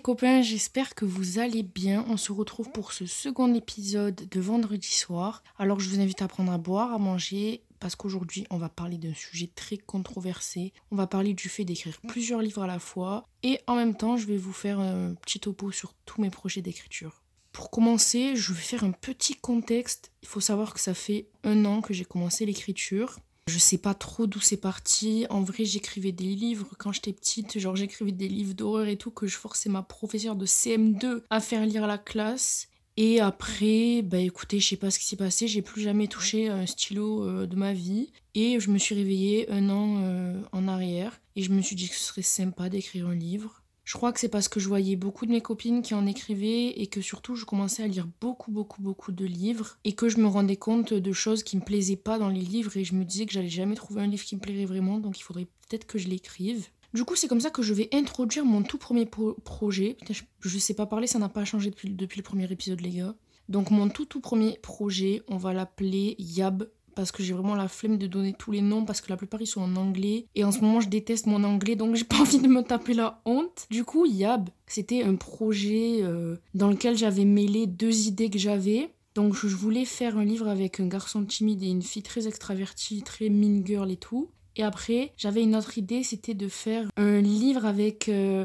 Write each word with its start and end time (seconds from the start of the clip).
Copains, 0.00 0.42
j'espère 0.42 0.94
que 0.94 1.04
vous 1.04 1.38
allez 1.38 1.62
bien. 1.62 2.04
On 2.08 2.16
se 2.16 2.30
retrouve 2.30 2.70
pour 2.70 2.92
ce 2.92 3.06
second 3.06 3.52
épisode 3.54 4.28
de 4.28 4.40
vendredi 4.40 4.92
soir. 4.92 5.42
Alors 5.58 5.80
je 5.80 5.88
vous 5.88 6.00
invite 6.00 6.22
à 6.22 6.28
prendre 6.28 6.52
à 6.52 6.58
boire, 6.58 6.92
à 6.92 6.98
manger, 6.98 7.62
parce 7.80 7.96
qu'aujourd'hui 7.96 8.46
on 8.50 8.58
va 8.58 8.68
parler 8.68 8.98
d'un 8.98 9.14
sujet 9.14 9.50
très 9.54 9.76
controversé. 9.76 10.72
On 10.90 10.96
va 10.96 11.06
parler 11.06 11.34
du 11.34 11.48
fait 11.48 11.64
d'écrire 11.64 11.98
plusieurs 12.06 12.42
livres 12.42 12.62
à 12.62 12.66
la 12.66 12.78
fois 12.78 13.24
et 13.42 13.60
en 13.66 13.76
même 13.76 13.96
temps 13.96 14.16
je 14.16 14.26
vais 14.26 14.36
vous 14.36 14.52
faire 14.52 14.78
un 14.78 15.14
petit 15.14 15.40
topo 15.40 15.72
sur 15.72 15.94
tous 16.04 16.20
mes 16.20 16.30
projets 16.30 16.62
d'écriture. 16.62 17.22
Pour 17.52 17.70
commencer, 17.70 18.36
je 18.36 18.52
vais 18.52 18.60
faire 18.60 18.84
un 18.84 18.92
petit 18.92 19.34
contexte. 19.34 20.12
Il 20.22 20.28
faut 20.28 20.40
savoir 20.40 20.74
que 20.74 20.80
ça 20.80 20.94
fait 20.94 21.28
un 21.44 21.64
an 21.64 21.80
que 21.80 21.92
j'ai 21.92 22.04
commencé 22.04 22.46
l'écriture. 22.46 23.18
Je 23.48 23.58
sais 23.58 23.78
pas 23.78 23.94
trop 23.94 24.26
d'où 24.26 24.40
c'est 24.40 24.58
parti. 24.58 25.26
En 25.30 25.42
vrai, 25.42 25.64
j'écrivais 25.64 26.12
des 26.12 26.24
livres 26.24 26.68
quand 26.78 26.92
j'étais 26.92 27.12
petite. 27.12 27.58
Genre, 27.58 27.76
j'écrivais 27.76 28.12
des 28.12 28.28
livres 28.28 28.54
d'horreur 28.54 28.86
et 28.88 28.96
tout 28.96 29.10
que 29.10 29.26
je 29.26 29.36
forçais 29.36 29.70
ma 29.70 29.82
professeure 29.82 30.36
de 30.36 30.46
CM2 30.46 31.22
à 31.30 31.40
faire 31.40 31.64
lire 31.64 31.84
à 31.84 31.86
la 31.86 31.98
classe. 31.98 32.68
Et 32.98 33.20
après, 33.20 34.02
bah 34.02 34.18
écoutez, 34.18 34.58
je 34.58 34.68
sais 34.68 34.76
pas 34.76 34.90
ce 34.90 34.98
qui 34.98 35.06
s'est 35.06 35.16
passé. 35.16 35.46
J'ai 35.46 35.62
plus 35.62 35.82
jamais 35.82 36.08
touché 36.08 36.48
un 36.48 36.66
stylo 36.66 37.24
euh, 37.24 37.46
de 37.46 37.56
ma 37.56 37.72
vie. 37.72 38.12
Et 38.34 38.60
je 38.60 38.70
me 38.70 38.78
suis 38.78 38.94
réveillée 38.94 39.50
un 39.50 39.70
an 39.70 40.02
euh, 40.02 40.40
en 40.52 40.68
arrière. 40.68 41.20
Et 41.36 41.42
je 41.42 41.50
me 41.50 41.62
suis 41.62 41.76
dit 41.76 41.88
que 41.88 41.94
ce 41.94 42.04
serait 42.04 42.22
sympa 42.22 42.68
d'écrire 42.68 43.06
un 43.06 43.14
livre. 43.14 43.62
Je 43.88 43.94
crois 43.94 44.12
que 44.12 44.20
c'est 44.20 44.28
parce 44.28 44.48
que 44.48 44.60
je 44.60 44.68
voyais 44.68 44.96
beaucoup 44.96 45.24
de 45.24 45.30
mes 45.30 45.40
copines 45.40 45.80
qui 45.80 45.94
en 45.94 46.04
écrivaient 46.04 46.68
et 46.76 46.88
que 46.88 47.00
surtout 47.00 47.36
je 47.36 47.46
commençais 47.46 47.82
à 47.82 47.86
lire 47.86 48.06
beaucoup 48.20 48.50
beaucoup 48.50 48.82
beaucoup 48.82 49.12
de 49.12 49.24
livres 49.24 49.78
et 49.84 49.94
que 49.94 50.10
je 50.10 50.18
me 50.18 50.26
rendais 50.26 50.56
compte 50.56 50.92
de 50.92 51.12
choses 51.12 51.42
qui 51.42 51.56
me 51.56 51.62
plaisaient 51.62 51.96
pas 51.96 52.18
dans 52.18 52.28
les 52.28 52.42
livres 52.42 52.76
et 52.76 52.84
je 52.84 52.94
me 52.94 53.06
disais 53.06 53.24
que 53.24 53.32
j'allais 53.32 53.48
jamais 53.48 53.76
trouver 53.76 54.02
un 54.02 54.06
livre 54.06 54.22
qui 54.22 54.36
me 54.36 54.42
plairait 54.42 54.66
vraiment 54.66 54.98
donc 54.98 55.18
il 55.18 55.22
faudrait 55.22 55.46
peut-être 55.66 55.86
que 55.86 55.96
je 55.96 56.06
l'écrive. 56.06 56.66
Du 56.92 57.04
coup, 57.04 57.16
c'est 57.16 57.28
comme 57.28 57.40
ça 57.40 57.48
que 57.48 57.62
je 57.62 57.72
vais 57.72 57.88
introduire 57.94 58.44
mon 58.44 58.62
tout 58.62 58.76
premier 58.76 59.06
projet. 59.06 59.96
je, 60.10 60.22
je, 60.40 60.58
sais 60.58 60.74
pas 60.74 60.84
parler, 60.84 61.06
ça 61.06 61.18
n'a 61.18 61.30
pas 61.30 61.46
changé 61.46 61.70
depuis 61.70 62.16
le 62.18 62.22
premier 62.22 62.50
épisode, 62.52 62.82
les 62.82 62.90
gars. 62.90 63.14
Donc, 63.48 63.70
mon 63.70 63.88
tout 63.88 64.04
tout 64.04 64.20
premier 64.20 64.58
projet, 64.62 65.22
on 65.28 65.36
va 65.36 65.52
l'appeler 65.54 66.14
Yab 66.18 66.68
parce 66.98 67.12
que 67.12 67.22
j'ai 67.22 67.32
vraiment 67.32 67.54
la 67.54 67.68
flemme 67.68 67.96
de 67.96 68.08
donner 68.08 68.34
tous 68.36 68.50
les 68.50 68.60
noms 68.60 68.84
parce 68.84 69.00
que 69.00 69.08
la 69.08 69.16
plupart 69.16 69.40
ils 69.40 69.46
sont 69.46 69.60
en 69.60 69.76
anglais 69.76 70.26
et 70.34 70.42
en 70.42 70.50
ce 70.50 70.58
moment 70.58 70.80
je 70.80 70.88
déteste 70.88 71.26
mon 71.26 71.44
anglais 71.44 71.76
donc 71.76 71.94
j'ai 71.94 72.02
pas 72.02 72.16
envie 72.20 72.40
de 72.40 72.48
me 72.48 72.62
taper 72.62 72.92
la 72.92 73.22
honte. 73.24 73.68
Du 73.70 73.84
coup, 73.84 74.04
Yab, 74.04 74.50
c'était 74.66 75.04
un 75.04 75.14
projet 75.14 76.00
euh, 76.02 76.34
dans 76.54 76.66
lequel 76.66 76.98
j'avais 76.98 77.24
mêlé 77.24 77.68
deux 77.68 78.08
idées 78.08 78.30
que 78.30 78.38
j'avais. 78.40 78.90
Donc 79.14 79.36
je 79.36 79.46
voulais 79.46 79.84
faire 79.84 80.18
un 80.18 80.24
livre 80.24 80.48
avec 80.48 80.80
un 80.80 80.88
garçon 80.88 81.24
timide 81.24 81.62
et 81.62 81.68
une 81.68 81.82
fille 81.82 82.02
très 82.02 82.26
extravertie, 82.26 83.02
très 83.02 83.28
mean 83.28 83.64
girl 83.64 83.92
et 83.92 83.96
tout. 83.96 84.30
Et 84.56 84.64
après, 84.64 85.12
j'avais 85.16 85.44
une 85.44 85.54
autre 85.54 85.78
idée, 85.78 86.02
c'était 86.02 86.34
de 86.34 86.48
faire 86.48 86.90
un 86.96 87.20
livre 87.20 87.64
avec... 87.64 88.08
Euh, 88.08 88.44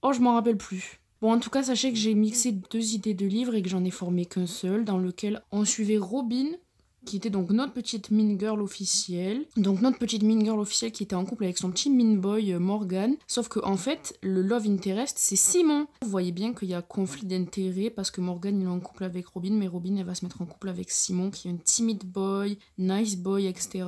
oh, 0.00 0.14
je 0.14 0.20
m'en 0.20 0.32
rappelle 0.32 0.56
plus. 0.56 1.00
Bon, 1.20 1.32
en 1.32 1.38
tout 1.38 1.50
cas, 1.50 1.62
sachez 1.62 1.92
que 1.92 1.98
j'ai 1.98 2.14
mixé 2.14 2.52
deux 2.52 2.94
idées 2.94 3.12
de 3.12 3.26
livres 3.26 3.54
et 3.54 3.60
que 3.60 3.68
j'en 3.68 3.84
ai 3.84 3.90
formé 3.90 4.24
qu'un 4.24 4.46
seul, 4.46 4.86
dans 4.86 4.98
lequel 4.98 5.42
on 5.52 5.66
suivait 5.66 5.98
Robin, 5.98 6.46
qui 7.04 7.16
était 7.16 7.30
donc 7.30 7.50
notre 7.50 7.72
petite 7.72 8.10
mean 8.10 8.38
girl 8.38 8.60
officielle. 8.60 9.46
Donc 9.56 9.80
notre 9.82 9.98
petite 9.98 10.22
mean 10.22 10.44
girl 10.44 10.58
officielle 10.58 10.92
qui 10.92 11.02
était 11.02 11.14
en 11.14 11.24
couple 11.24 11.44
avec 11.44 11.58
son 11.58 11.70
petit 11.70 11.90
mean 11.90 12.16
boy 12.16 12.52
euh, 12.52 12.58
Morgan. 12.58 13.16
Sauf 13.26 13.48
que 13.48 13.60
en 13.64 13.76
fait, 13.76 14.18
le 14.22 14.42
love 14.42 14.66
interest, 14.66 15.16
c'est 15.18 15.36
Simon. 15.36 15.86
Vous 16.02 16.10
voyez 16.10 16.32
bien 16.32 16.52
qu'il 16.54 16.68
y 16.68 16.74
a 16.74 16.82
conflit 16.82 17.26
d'intérêt 17.26 17.90
parce 17.90 18.10
que 18.10 18.20
Morgan 18.20 18.60
il 18.60 18.64
est 18.64 18.68
en 18.68 18.80
couple 18.80 19.04
avec 19.04 19.26
Robin, 19.26 19.52
mais 19.52 19.66
Robin 19.66 19.96
elle 19.96 20.06
va 20.06 20.14
se 20.14 20.24
mettre 20.24 20.42
en 20.42 20.46
couple 20.46 20.68
avec 20.68 20.90
Simon 20.90 21.30
qui 21.30 21.48
est 21.48 21.50
un 21.50 21.56
timid 21.56 22.04
boy, 22.04 22.58
nice 22.78 23.16
boy, 23.16 23.46
etc. 23.46 23.84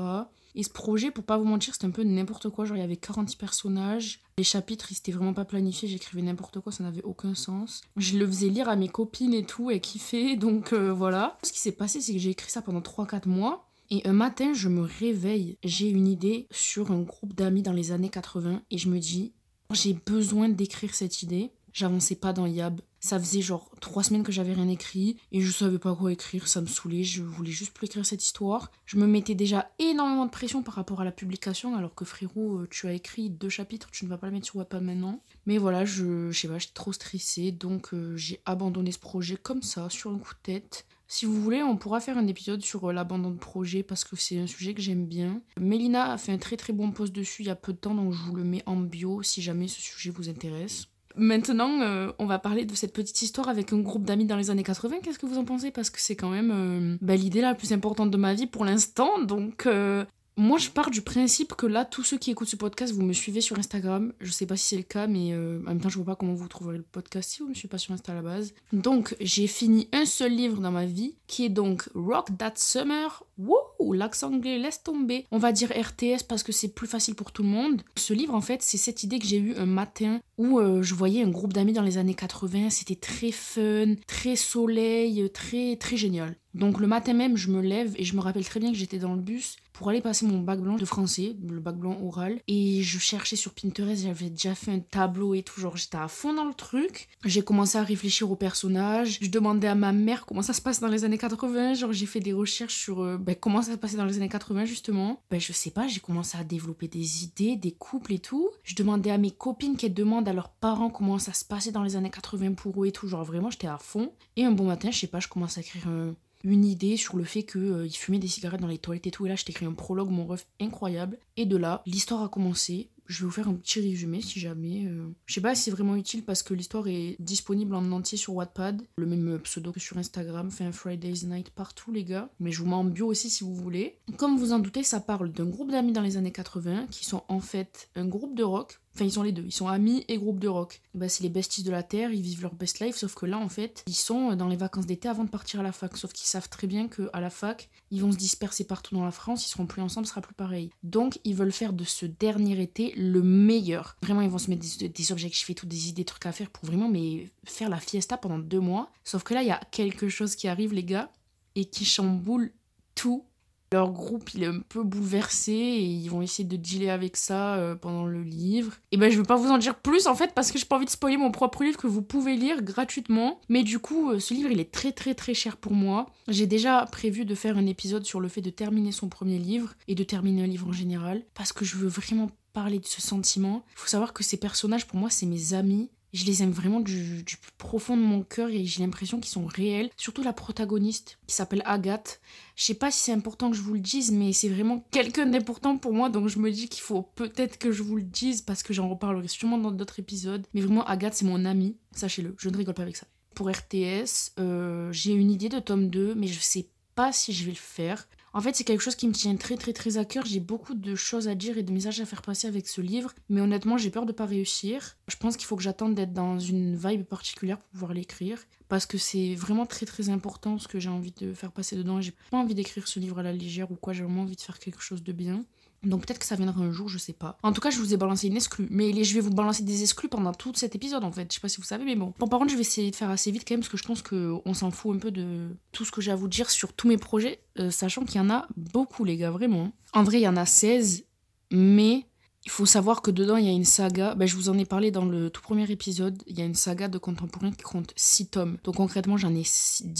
Et 0.56 0.62
ce 0.62 0.70
projet, 0.70 1.10
pour 1.10 1.22
pas 1.22 1.36
vous 1.36 1.44
mentir, 1.44 1.74
c'était 1.74 1.86
un 1.86 1.90
peu 1.90 2.02
n'importe 2.02 2.48
quoi. 2.48 2.64
Genre, 2.64 2.78
il 2.78 2.80
y 2.80 2.82
avait 2.82 2.96
40 2.96 3.36
personnages. 3.36 4.20
Les 4.38 4.44
chapitres, 4.44 4.90
ils 4.90 4.96
étaient 4.96 5.12
vraiment 5.12 5.34
pas 5.34 5.44
planifiés. 5.44 5.86
J'écrivais 5.86 6.22
n'importe 6.22 6.60
quoi, 6.60 6.72
ça 6.72 6.82
n'avait 6.82 7.02
aucun 7.02 7.34
sens. 7.34 7.82
Je 7.98 8.16
le 8.16 8.26
faisais 8.26 8.48
lire 8.48 8.68
à 8.70 8.74
mes 8.74 8.88
copines 8.88 9.34
et 9.34 9.44
tout, 9.44 9.70
et 9.70 9.80
kiffer. 9.80 10.34
Donc 10.36 10.72
euh, 10.72 10.92
voilà. 10.94 11.36
Ce 11.42 11.52
qui 11.52 11.60
s'est 11.60 11.72
passé, 11.72 12.00
c'est 12.00 12.14
que 12.14 12.18
j'ai 12.18 12.30
écrit 12.30 12.50
ça 12.50 12.62
pendant 12.62 12.80
3-4 12.80 13.28
mois. 13.28 13.68
Et 13.90 14.00
un 14.08 14.14
matin, 14.14 14.54
je 14.54 14.70
me 14.70 14.80
réveille. 14.80 15.58
J'ai 15.62 15.90
une 15.90 16.08
idée 16.08 16.48
sur 16.50 16.90
un 16.90 17.02
groupe 17.02 17.34
d'amis 17.34 17.62
dans 17.62 17.74
les 17.74 17.92
années 17.92 18.08
80. 18.08 18.62
Et 18.70 18.78
je 18.78 18.88
me 18.88 18.98
dis, 18.98 19.34
j'ai 19.72 19.92
besoin 19.92 20.48
d'écrire 20.48 20.94
cette 20.94 21.22
idée. 21.22 21.52
J'avançais 21.74 22.14
pas 22.16 22.32
dans 22.32 22.46
Yab. 22.46 22.80
Ça 23.06 23.20
faisait 23.20 23.40
genre 23.40 23.70
trois 23.80 24.02
semaines 24.02 24.24
que 24.24 24.32
j'avais 24.32 24.52
rien 24.52 24.66
écrit 24.66 25.16
et 25.30 25.40
je 25.40 25.52
savais 25.52 25.78
pas 25.78 25.94
quoi 25.94 26.10
écrire, 26.10 26.48
ça 26.48 26.60
me 26.60 26.66
saoulait, 26.66 27.04
je 27.04 27.22
voulais 27.22 27.52
juste 27.52 27.72
plus 27.72 27.86
écrire 27.86 28.04
cette 28.04 28.24
histoire. 28.24 28.72
Je 28.84 28.96
me 28.96 29.06
mettais 29.06 29.36
déjà 29.36 29.70
énormément 29.78 30.26
de 30.26 30.30
pression 30.32 30.64
par 30.64 30.74
rapport 30.74 31.00
à 31.00 31.04
la 31.04 31.12
publication, 31.12 31.76
alors 31.76 31.94
que 31.94 32.04
frérot, 32.04 32.62
euh, 32.62 32.68
tu 32.68 32.88
as 32.88 32.92
écrit 32.94 33.30
deux 33.30 33.48
chapitres, 33.48 33.92
tu 33.92 34.06
ne 34.06 34.10
vas 34.10 34.18
pas 34.18 34.26
le 34.26 34.32
mettre 34.32 34.46
sur 34.46 34.56
Wattpad 34.56 34.82
maintenant. 34.82 35.22
Mais 35.46 35.56
voilà, 35.56 35.84
je, 35.84 36.32
je 36.32 36.36
sais 36.40 36.48
pas, 36.48 36.58
j'étais 36.58 36.74
trop 36.74 36.92
stressée, 36.92 37.52
donc 37.52 37.94
euh, 37.94 38.16
j'ai 38.16 38.40
abandonné 38.44 38.90
ce 38.90 38.98
projet 38.98 39.36
comme 39.36 39.62
ça, 39.62 39.88
sur 39.88 40.10
un 40.10 40.18
coup 40.18 40.34
de 40.34 40.40
tête. 40.42 40.84
Si 41.06 41.26
vous 41.26 41.40
voulez, 41.40 41.62
on 41.62 41.76
pourra 41.76 42.00
faire 42.00 42.18
un 42.18 42.26
épisode 42.26 42.62
sur 42.62 42.90
euh, 42.90 42.92
l'abandon 42.92 43.30
de 43.30 43.38
projet 43.38 43.84
parce 43.84 44.02
que 44.02 44.16
c'est 44.16 44.40
un 44.40 44.48
sujet 44.48 44.74
que 44.74 44.82
j'aime 44.82 45.06
bien. 45.06 45.42
Mélina 45.60 46.10
a 46.10 46.18
fait 46.18 46.32
un 46.32 46.38
très 46.38 46.56
très 46.56 46.72
bon 46.72 46.90
post 46.90 47.12
dessus 47.12 47.42
il 47.42 47.46
y 47.46 47.50
a 47.50 47.54
peu 47.54 47.72
de 47.72 47.78
temps, 47.78 47.94
donc 47.94 48.12
je 48.12 48.18
vous 48.18 48.34
le 48.34 48.42
mets 48.42 48.64
en 48.66 48.74
bio 48.74 49.22
si 49.22 49.42
jamais 49.42 49.68
ce 49.68 49.80
sujet 49.80 50.10
vous 50.10 50.28
intéresse. 50.28 50.88
Maintenant, 51.16 51.80
euh, 51.80 52.12
on 52.18 52.26
va 52.26 52.38
parler 52.38 52.66
de 52.66 52.74
cette 52.74 52.92
petite 52.92 53.22
histoire 53.22 53.48
avec 53.48 53.72
un 53.72 53.78
groupe 53.78 54.04
d'amis 54.04 54.26
dans 54.26 54.36
les 54.36 54.50
années 54.50 54.62
80. 54.62 54.96
Qu'est-ce 55.02 55.18
que 55.18 55.26
vous 55.26 55.38
en 55.38 55.44
pensez? 55.44 55.70
Parce 55.70 55.88
que 55.88 56.00
c'est 56.00 56.16
quand 56.16 56.28
même 56.28 56.50
euh, 56.52 56.96
bah, 57.00 57.16
l'idée 57.16 57.40
la 57.40 57.54
plus 57.54 57.72
importante 57.72 58.10
de 58.10 58.16
ma 58.18 58.34
vie 58.34 58.46
pour 58.46 58.64
l'instant. 58.64 59.18
Donc, 59.22 59.66
euh, 59.66 60.04
moi, 60.36 60.58
je 60.58 60.68
pars 60.68 60.90
du 60.90 61.00
principe 61.00 61.54
que 61.54 61.66
là, 61.66 61.84
tous 61.84 62.02
ceux 62.02 62.18
qui 62.18 62.30
écoutent 62.30 62.48
ce 62.48 62.56
podcast, 62.56 62.92
vous 62.92 63.02
me 63.02 63.12
suivez 63.12 63.40
sur 63.40 63.58
Instagram. 63.58 64.12
Je 64.20 64.30
sais 64.30 64.46
pas 64.46 64.56
si 64.56 64.66
c'est 64.66 64.76
le 64.76 64.82
cas, 64.82 65.06
mais 65.06 65.34
en 65.34 65.68
même 65.70 65.80
temps, 65.80 65.88
je 65.88 65.96
vois 65.96 66.04
pas 66.04 66.16
comment 66.16 66.34
vous 66.34 66.46
trouverez 66.46 66.76
le 66.76 66.82
podcast 66.82 67.30
si 67.30 67.42
vous 67.42 67.48
me 67.48 67.54
suivez 67.54 67.70
pas 67.70 67.78
sur 67.78 67.94
Insta 67.94 68.12
à 68.12 68.14
la 68.14 68.22
base. 68.22 68.54
Donc, 68.72 69.16
j'ai 69.20 69.46
fini 69.46 69.88
un 69.92 70.04
seul 70.04 70.32
livre 70.32 70.60
dans 70.60 70.70
ma 70.70 70.84
vie, 70.84 71.16
qui 71.26 71.44
est 71.44 71.50
donc 71.50 71.88
Rock 71.94 72.28
That 72.38 72.54
Summer. 72.56 73.24
Wouh, 73.38 73.92
l'accent 73.92 74.32
anglais, 74.32 74.58
laisse 74.58 74.82
tomber. 74.82 75.26
On 75.30 75.38
va 75.38 75.52
dire 75.52 75.70
RTS 75.70 76.22
parce 76.28 76.42
que 76.42 76.52
c'est 76.52 76.68
plus 76.74 76.86
facile 76.86 77.14
pour 77.14 77.32
tout 77.32 77.42
le 77.42 77.48
monde. 77.48 77.82
Ce 77.96 78.12
livre, 78.12 78.34
en 78.34 78.40
fait, 78.40 78.62
c'est 78.62 78.78
cette 78.78 79.02
idée 79.02 79.18
que 79.18 79.26
j'ai 79.26 79.38
eue 79.38 79.56
un 79.56 79.66
matin 79.66 80.20
où 80.38 80.58
euh, 80.58 80.82
je 80.82 80.94
voyais 80.94 81.22
un 81.22 81.30
groupe 81.30 81.52
d'amis 81.52 81.72
dans 81.72 81.82
les 81.82 81.98
années 81.98 82.14
80. 82.14 82.70
C'était 82.70 82.96
très 82.96 83.32
fun, 83.32 83.94
très 84.06 84.36
soleil, 84.36 85.30
très, 85.32 85.76
très 85.76 85.96
génial. 85.96 86.36
Donc 86.56 86.80
le 86.80 86.86
matin 86.86 87.12
même, 87.12 87.36
je 87.36 87.50
me 87.50 87.60
lève 87.60 87.92
et 87.96 88.04
je 88.04 88.16
me 88.16 88.20
rappelle 88.20 88.44
très 88.44 88.60
bien 88.60 88.72
que 88.72 88.78
j'étais 88.78 88.98
dans 88.98 89.14
le 89.14 89.20
bus 89.20 89.56
pour 89.74 89.90
aller 89.90 90.00
passer 90.00 90.24
mon 90.24 90.40
bac 90.40 90.58
blanc 90.58 90.76
de 90.76 90.84
français, 90.86 91.36
le 91.46 91.60
bac 91.60 91.76
blanc 91.76 91.98
oral. 92.02 92.40
Et 92.48 92.82
je 92.82 92.98
cherchais 92.98 93.36
sur 93.36 93.52
Pinterest, 93.52 94.04
j'avais 94.04 94.30
déjà 94.30 94.54
fait 94.54 94.70
un 94.70 94.78
tableau 94.78 95.34
et 95.34 95.42
tout, 95.42 95.60
genre 95.60 95.76
j'étais 95.76 95.98
à 95.98 96.08
fond 96.08 96.32
dans 96.32 96.46
le 96.46 96.54
truc. 96.54 97.08
J'ai 97.26 97.42
commencé 97.42 97.76
à 97.76 97.82
réfléchir 97.82 98.30
aux 98.30 98.36
personnages. 98.36 99.18
Je 99.20 99.28
demandais 99.28 99.68
à 99.68 99.74
ma 99.74 99.92
mère 99.92 100.24
comment 100.24 100.40
ça 100.40 100.54
se 100.54 100.62
passe 100.62 100.80
dans 100.80 100.88
les 100.88 101.04
années 101.04 101.18
80. 101.18 101.74
Genre 101.74 101.92
j'ai 101.92 102.06
fait 102.06 102.20
des 102.20 102.32
recherches 102.32 102.74
sur 102.74 103.02
euh, 103.02 103.18
ben, 103.18 103.36
comment 103.38 103.60
ça 103.60 103.72
se 103.72 103.76
passait 103.76 103.98
dans 103.98 104.06
les 104.06 104.16
années 104.16 104.30
80 104.30 104.64
justement. 104.64 105.20
Ben 105.30 105.38
je 105.38 105.52
sais 105.52 105.70
pas, 105.70 105.86
j'ai 105.88 106.00
commencé 106.00 106.38
à 106.38 106.44
développer 106.44 106.88
des 106.88 107.24
idées, 107.24 107.56
des 107.56 107.72
couples 107.72 108.14
et 108.14 108.18
tout. 108.18 108.48
Je 108.62 108.74
demandais 108.74 109.10
à 109.10 109.18
mes 109.18 109.30
copines 109.30 109.76
qu'elles 109.76 109.92
demandent 109.92 110.28
à 110.28 110.32
leurs 110.32 110.48
parents 110.48 110.88
comment 110.88 111.18
ça 111.18 111.34
se 111.34 111.44
passait 111.44 111.72
dans 111.72 111.82
les 111.82 111.96
années 111.96 112.10
80 112.10 112.54
pour 112.54 112.82
eux 112.82 112.86
et 112.86 112.92
tout. 112.92 113.08
Genre 113.08 113.24
vraiment 113.24 113.50
j'étais 113.50 113.66
à 113.66 113.76
fond. 113.76 114.10
Et 114.36 114.44
un 114.44 114.52
bon 114.52 114.64
matin, 114.64 114.90
je 114.90 114.98
sais 114.98 115.06
pas, 115.06 115.20
je 115.20 115.28
commence 115.28 115.58
à 115.58 115.60
écrire 115.60 115.86
un 115.88 116.14
une 116.46 116.64
idée 116.64 116.96
sur 116.96 117.16
le 117.16 117.24
fait 117.24 117.42
qu'il 117.42 117.60
euh, 117.60 117.88
fumait 117.88 118.18
des 118.18 118.28
cigarettes 118.28 118.60
dans 118.60 118.68
les 118.68 118.78
toilettes 118.78 119.06
et 119.06 119.10
tout. 119.10 119.26
Et 119.26 119.28
là, 119.28 119.36
je 119.36 119.44
t'écris 119.44 119.66
un 119.66 119.72
prologue, 119.72 120.10
mon 120.10 120.26
ref 120.26 120.46
incroyable. 120.60 121.18
Et 121.36 121.44
de 121.44 121.56
là, 121.56 121.82
l'histoire 121.86 122.22
a 122.22 122.28
commencé. 122.28 122.88
Je 123.08 123.20
vais 123.20 123.26
vous 123.26 123.32
faire 123.32 123.48
un 123.48 123.54
petit 123.54 123.80
résumé 123.80 124.20
si 124.20 124.40
jamais. 124.40 124.84
Euh, 124.86 125.08
je 125.26 125.34
sais 125.34 125.40
pas 125.40 125.54
si 125.54 125.64
c'est 125.64 125.70
vraiment 125.70 125.96
utile 125.96 126.24
parce 126.24 126.42
que 126.42 126.54
l'histoire 126.54 126.88
est 126.88 127.16
disponible 127.20 127.74
en 127.74 127.92
entier 127.92 128.18
sur 128.18 128.34
Wattpad, 128.34 128.82
le 128.96 129.06
même 129.06 129.38
pseudo 129.40 129.72
que 129.72 129.78
sur 129.80 129.96
Instagram, 129.98 130.50
fait 130.50 130.64
un 130.64 130.72
Friday's 130.72 131.24
Night 131.24 131.50
partout 131.50 131.92
les 131.92 132.04
gars. 132.04 132.30
Mais 132.40 132.50
je 132.50 132.60
vous 132.60 132.68
mets 132.68 132.74
en 132.74 132.84
bio 132.84 133.06
aussi 133.06 133.30
si 133.30 133.44
vous 133.44 133.54
voulez. 133.54 133.98
Comme 134.16 134.38
vous 134.38 134.52
en 134.52 134.58
doutez, 134.58 134.82
ça 134.82 135.00
parle 135.00 135.30
d'un 135.30 135.46
groupe 135.46 135.70
d'amis 135.70 135.92
dans 135.92 136.02
les 136.02 136.16
années 136.16 136.32
80 136.32 136.86
qui 136.90 137.04
sont 137.04 137.22
en 137.28 137.40
fait 137.40 137.90
un 137.94 138.06
groupe 138.06 138.36
de 138.36 138.42
rock 138.42 138.80
Enfin, 138.96 139.04
ils 139.04 139.12
sont 139.12 139.22
les 139.22 139.32
deux. 139.32 139.44
Ils 139.44 139.52
sont 139.52 139.68
amis 139.68 140.04
et 140.08 140.16
groupe 140.16 140.40
de 140.40 140.48
rock. 140.48 140.80
Bah, 140.94 141.10
c'est 141.10 141.22
les 141.22 141.28
besties 141.28 141.62
de 141.62 141.70
la 141.70 141.82
Terre, 141.82 142.12
ils 142.12 142.22
vivent 142.22 142.40
leur 142.40 142.54
best 142.54 142.80
life, 142.80 142.96
sauf 142.96 143.14
que 143.14 143.26
là, 143.26 143.38
en 143.38 143.50
fait, 143.50 143.84
ils 143.86 143.94
sont 143.94 144.34
dans 144.34 144.48
les 144.48 144.56
vacances 144.56 144.86
d'été 144.86 145.08
avant 145.08 145.24
de 145.24 145.28
partir 145.28 145.60
à 145.60 145.62
la 145.62 145.72
fac. 145.72 145.94
Sauf 145.98 146.14
qu'ils 146.14 146.26
savent 146.26 146.48
très 146.48 146.66
bien 146.66 146.88
qu'à 146.88 147.20
la 147.20 147.28
fac, 147.28 147.68
ils 147.90 148.00
vont 148.00 148.10
se 148.10 148.16
disperser 148.16 148.64
partout 148.64 148.94
dans 148.94 149.04
la 149.04 149.10
France, 149.10 149.46
ils 149.46 149.50
seront 149.50 149.66
plus 149.66 149.82
ensemble, 149.82 150.06
ce 150.06 150.10
sera 150.10 150.22
plus 150.22 150.34
pareil. 150.34 150.70
Donc, 150.82 151.18
ils 151.24 151.34
veulent 151.34 151.52
faire 151.52 151.74
de 151.74 151.84
ce 151.84 152.06
dernier 152.06 152.60
été 152.60 152.94
le 152.96 153.22
meilleur. 153.22 153.96
Vraiment, 154.02 154.22
ils 154.22 154.30
vont 154.30 154.38
se 154.38 154.48
mettre 154.48 154.64
des, 154.78 154.88
des 154.88 155.12
objectifs 155.12 155.54
tout, 155.54 155.66
des 155.66 155.88
idées, 155.88 155.96
des 155.96 156.04
trucs 156.06 156.26
à 156.26 156.32
faire 156.32 156.50
pour 156.50 156.64
vraiment 156.64 156.88
mais 156.88 157.30
faire 157.44 157.68
la 157.68 157.78
fiesta 157.78 158.16
pendant 158.16 158.38
deux 158.38 158.60
mois. 158.60 158.90
Sauf 159.04 159.22
que 159.22 159.34
là, 159.34 159.42
il 159.42 159.48
y 159.48 159.52
a 159.52 159.60
quelque 159.70 160.08
chose 160.08 160.36
qui 160.36 160.48
arrive, 160.48 160.72
les 160.72 160.84
gars, 160.84 161.10
et 161.54 161.66
qui 161.66 161.84
chamboule 161.84 162.52
tout 162.94 163.24
leur 163.72 163.90
groupe 163.90 164.30
il 164.34 164.42
est 164.42 164.46
un 164.46 164.60
peu 164.68 164.82
bouleversé 164.82 165.52
et 165.52 165.82
ils 165.82 166.08
vont 166.08 166.22
essayer 166.22 166.48
de 166.48 166.56
dealer 166.56 166.90
avec 166.90 167.16
ça 167.16 167.54
euh, 167.56 167.74
pendant 167.74 168.06
le 168.06 168.22
livre. 168.22 168.74
Et 168.92 168.96
ben 168.96 169.10
je 169.10 169.18
vais 169.18 169.26
pas 169.26 169.36
vous 169.36 169.50
en 169.50 169.58
dire 169.58 169.76
plus 169.76 170.06
en 170.06 170.14
fait 170.14 170.32
parce 170.34 170.52
que 170.52 170.58
j'ai 170.58 170.64
pas 170.64 170.76
envie 170.76 170.84
de 170.84 170.90
spoiler 170.90 171.16
mon 171.16 171.30
propre 171.30 171.64
livre 171.64 171.78
que 171.78 171.86
vous 171.86 172.02
pouvez 172.02 172.36
lire 172.36 172.62
gratuitement. 172.62 173.40
Mais 173.48 173.62
du 173.62 173.78
coup 173.78 174.10
euh, 174.10 174.20
ce 174.20 174.34
livre 174.34 174.50
il 174.50 174.60
est 174.60 174.72
très 174.72 174.92
très 174.92 175.14
très 175.14 175.34
cher 175.34 175.56
pour 175.56 175.72
moi. 175.72 176.06
J'ai 176.28 176.46
déjà 176.46 176.86
prévu 176.90 177.24
de 177.24 177.34
faire 177.34 177.56
un 177.56 177.66
épisode 177.66 178.04
sur 178.04 178.20
le 178.20 178.28
fait 178.28 178.40
de 178.40 178.50
terminer 178.50 178.92
son 178.92 179.08
premier 179.08 179.38
livre 179.38 179.74
et 179.88 179.94
de 179.94 180.04
terminer 180.04 180.44
un 180.44 180.46
livre 180.46 180.68
en 180.68 180.72
général 180.72 181.24
parce 181.34 181.52
que 181.52 181.64
je 181.64 181.76
veux 181.76 181.88
vraiment 181.88 182.30
parler 182.52 182.78
de 182.78 182.86
ce 182.86 183.02
sentiment. 183.02 183.64
Il 183.72 183.78
faut 183.78 183.88
savoir 183.88 184.12
que 184.12 184.22
ces 184.22 184.36
personnages 184.38 184.86
pour 184.86 184.98
moi 184.98 185.10
c'est 185.10 185.26
mes 185.26 185.54
amis 185.54 185.90
Je 186.16 186.24
les 186.24 186.42
aime 186.42 186.50
vraiment 186.50 186.80
du, 186.80 187.26
profond 187.58 187.94
de 187.94 188.02
mon 188.02 188.22
cœur 188.22 188.48
et 188.48 188.64
j'ai 188.64 188.82
l'impression 188.82 189.20
qu'ils 189.20 189.30
sont 189.30 189.44
réels. 189.44 189.90
Surtout 189.98 190.22
la 190.22 190.32
protagoniste 190.32 191.18
qui 191.26 191.34
s'appelle 191.34 191.60
Agathe. 191.66 192.22
Je 192.54 192.64
sais 192.64 192.74
pas 192.74 192.90
si 192.90 193.00
c'est 193.00 193.12
important 193.12 193.50
que 193.50 193.56
je 193.56 193.60
vous 193.60 193.74
le 193.74 193.80
dise, 193.80 194.12
mais 194.12 194.32
c'est 194.32 194.48
vraiment 194.48 194.82
quelqu'un 194.90 195.26
d'important 195.26 195.76
pour 195.76 195.92
moi. 195.92 196.08
Donc 196.08 196.28
je 196.28 196.38
me 196.38 196.50
dis 196.50 196.70
qu'il 196.70 196.80
faut 196.80 197.02
peut-être 197.02 197.58
que 197.58 197.70
je 197.70 197.82
vous 197.82 197.96
le 197.96 198.02
dise 198.02 198.40
parce 198.40 198.62
que 198.62 198.72
j'en 198.72 198.88
reparlerai 198.88 199.28
sûrement 199.28 199.58
dans 199.58 199.70
d'autres 199.70 199.98
épisodes. 199.98 200.46
Mais 200.54 200.62
vraiment, 200.62 200.86
Agathe, 200.86 201.12
c'est 201.12 201.26
mon 201.26 201.44
amie. 201.44 201.76
Sachez-le, 201.92 202.34
je 202.38 202.48
ne 202.48 202.56
rigole 202.56 202.72
pas 202.72 202.82
avec 202.82 202.96
ça. 202.96 203.06
Pour 203.34 203.50
RTS, 203.50 204.32
euh, 204.38 204.90
j'ai 204.92 205.12
une 205.12 205.30
idée 205.30 205.50
de 205.50 205.58
tome 205.58 205.90
2, 205.90 206.14
mais 206.14 206.28
je 206.28 206.40
sais 206.40 206.70
pas 206.94 207.12
si 207.12 207.34
je 207.34 207.44
vais 207.44 207.50
le 207.50 207.56
faire. 207.56 208.08
En 208.36 208.42
fait, 208.42 208.54
c'est 208.54 208.64
quelque 208.64 208.82
chose 208.82 208.96
qui 208.96 209.08
me 209.08 209.14
tient 209.14 209.34
très 209.34 209.56
très 209.56 209.72
très 209.72 209.96
à 209.96 210.04
cœur. 210.04 210.26
J'ai 210.26 210.40
beaucoup 210.40 210.74
de 210.74 210.94
choses 210.94 211.26
à 211.26 211.34
dire 211.34 211.56
et 211.56 211.62
de 211.62 211.72
messages 211.72 212.02
à 212.02 212.04
faire 212.04 212.20
passer 212.20 212.46
avec 212.46 212.68
ce 212.68 212.82
livre, 212.82 213.14
mais 213.30 213.40
honnêtement, 213.40 213.78
j'ai 213.78 213.88
peur 213.88 214.04
de 214.04 214.12
pas 214.12 214.26
réussir. 214.26 214.98
Je 215.08 215.16
pense 215.16 215.38
qu'il 215.38 215.46
faut 215.46 215.56
que 215.56 215.62
j'attende 215.62 215.94
d'être 215.94 216.12
dans 216.12 216.38
une 216.38 216.76
vibe 216.76 217.04
particulière 217.04 217.58
pour 217.58 217.70
pouvoir 217.70 217.94
l'écrire, 217.94 218.38
parce 218.68 218.84
que 218.84 218.98
c'est 218.98 219.34
vraiment 219.34 219.64
très 219.64 219.86
très 219.86 220.10
important 220.10 220.58
ce 220.58 220.68
que 220.68 220.78
j'ai 220.78 220.90
envie 220.90 221.12
de 221.12 221.32
faire 221.32 221.50
passer 221.50 221.76
dedans. 221.76 222.02
J'ai 222.02 222.12
pas 222.30 222.36
envie 222.36 222.54
d'écrire 222.54 222.86
ce 222.86 223.00
livre 223.00 223.20
à 223.20 223.22
la 223.22 223.32
légère 223.32 223.72
ou 223.72 223.76
quoi, 223.76 223.94
j'ai 223.94 224.02
vraiment 224.02 224.20
envie 224.20 224.36
de 224.36 224.42
faire 224.42 224.58
quelque 224.58 224.82
chose 224.82 225.02
de 225.02 225.12
bien. 225.12 225.42
Donc 225.82 226.06
peut-être 226.06 226.18
que 226.18 226.26
ça 226.26 226.36
viendra 226.36 226.60
un 226.60 226.72
jour, 226.72 226.88
je 226.88 226.98
sais 226.98 227.12
pas. 227.12 227.38
En 227.42 227.52
tout 227.52 227.60
cas, 227.60 227.70
je 227.70 227.78
vous 227.78 227.94
ai 227.94 227.96
balancé 227.96 228.26
une 228.26 228.36
exclue. 228.36 228.66
Mais 228.70 229.04
je 229.04 229.14
vais 229.14 229.20
vous 229.20 229.30
balancer 229.30 229.62
des 229.62 229.82
exclus 229.82 230.08
pendant 230.08 230.32
tout 230.32 230.52
cet 230.54 230.74
épisode 230.74 231.04
en 231.04 231.12
fait. 231.12 231.30
Je 231.30 231.34
sais 231.34 231.40
pas 231.40 231.48
si 231.48 231.58
vous 231.58 231.66
savez, 231.66 231.84
mais 231.84 231.96
bon. 231.96 232.12
Bon, 232.18 232.26
par 232.26 232.38
contre, 232.38 232.50
je 232.50 232.56
vais 232.56 232.62
essayer 232.62 232.90
de 232.90 232.96
faire 232.96 233.10
assez 233.10 233.30
vite 233.30 233.44
quand 233.46 233.54
même 233.54 233.60
parce 233.60 233.70
que 233.70 233.76
je 233.76 233.84
pense 233.84 234.02
qu'on 234.02 234.54
s'en 234.54 234.70
fout 234.70 234.96
un 234.96 234.98
peu 234.98 235.10
de 235.10 235.48
tout 235.72 235.84
ce 235.84 235.92
que 235.92 236.00
j'ai 236.00 236.10
à 236.10 236.16
vous 236.16 236.28
dire 236.28 236.50
sur 236.50 236.72
tous 236.72 236.88
mes 236.88 236.96
projets, 236.96 237.40
euh, 237.58 237.70
sachant 237.70 238.04
qu'il 238.04 238.16
y 238.16 238.24
en 238.24 238.30
a 238.30 238.46
beaucoup, 238.56 239.04
les 239.04 239.16
gars, 239.16 239.30
vraiment. 239.30 239.72
En 239.92 240.02
vrai, 240.02 240.18
il 240.18 240.22
y 240.22 240.28
en 240.28 240.36
a 240.36 240.46
16, 240.46 241.04
mais 241.52 242.06
il 242.44 242.50
faut 242.50 242.66
savoir 242.66 243.02
que 243.02 243.10
dedans, 243.10 243.36
il 243.36 243.44
y 243.44 243.48
a 243.48 243.52
une 243.52 243.64
saga. 243.64 244.14
Ben, 244.14 244.26
je 244.26 244.36
vous 244.36 244.48
en 244.48 244.56
ai 244.56 244.64
parlé 244.64 244.92
dans 244.92 245.04
le 245.04 245.30
tout 245.30 245.42
premier 245.42 245.68
épisode. 245.70 246.22
Il 246.26 246.38
y 246.38 246.42
a 246.42 246.44
une 246.44 246.54
saga 246.54 246.86
de 246.86 246.96
contemporain 246.96 247.50
qui 247.50 247.62
compte 247.62 247.92
6 247.96 248.28
tomes. 248.28 248.58
Donc 248.62 248.76
concrètement, 248.76 249.16
j'en 249.16 249.34
ai, 249.34 249.42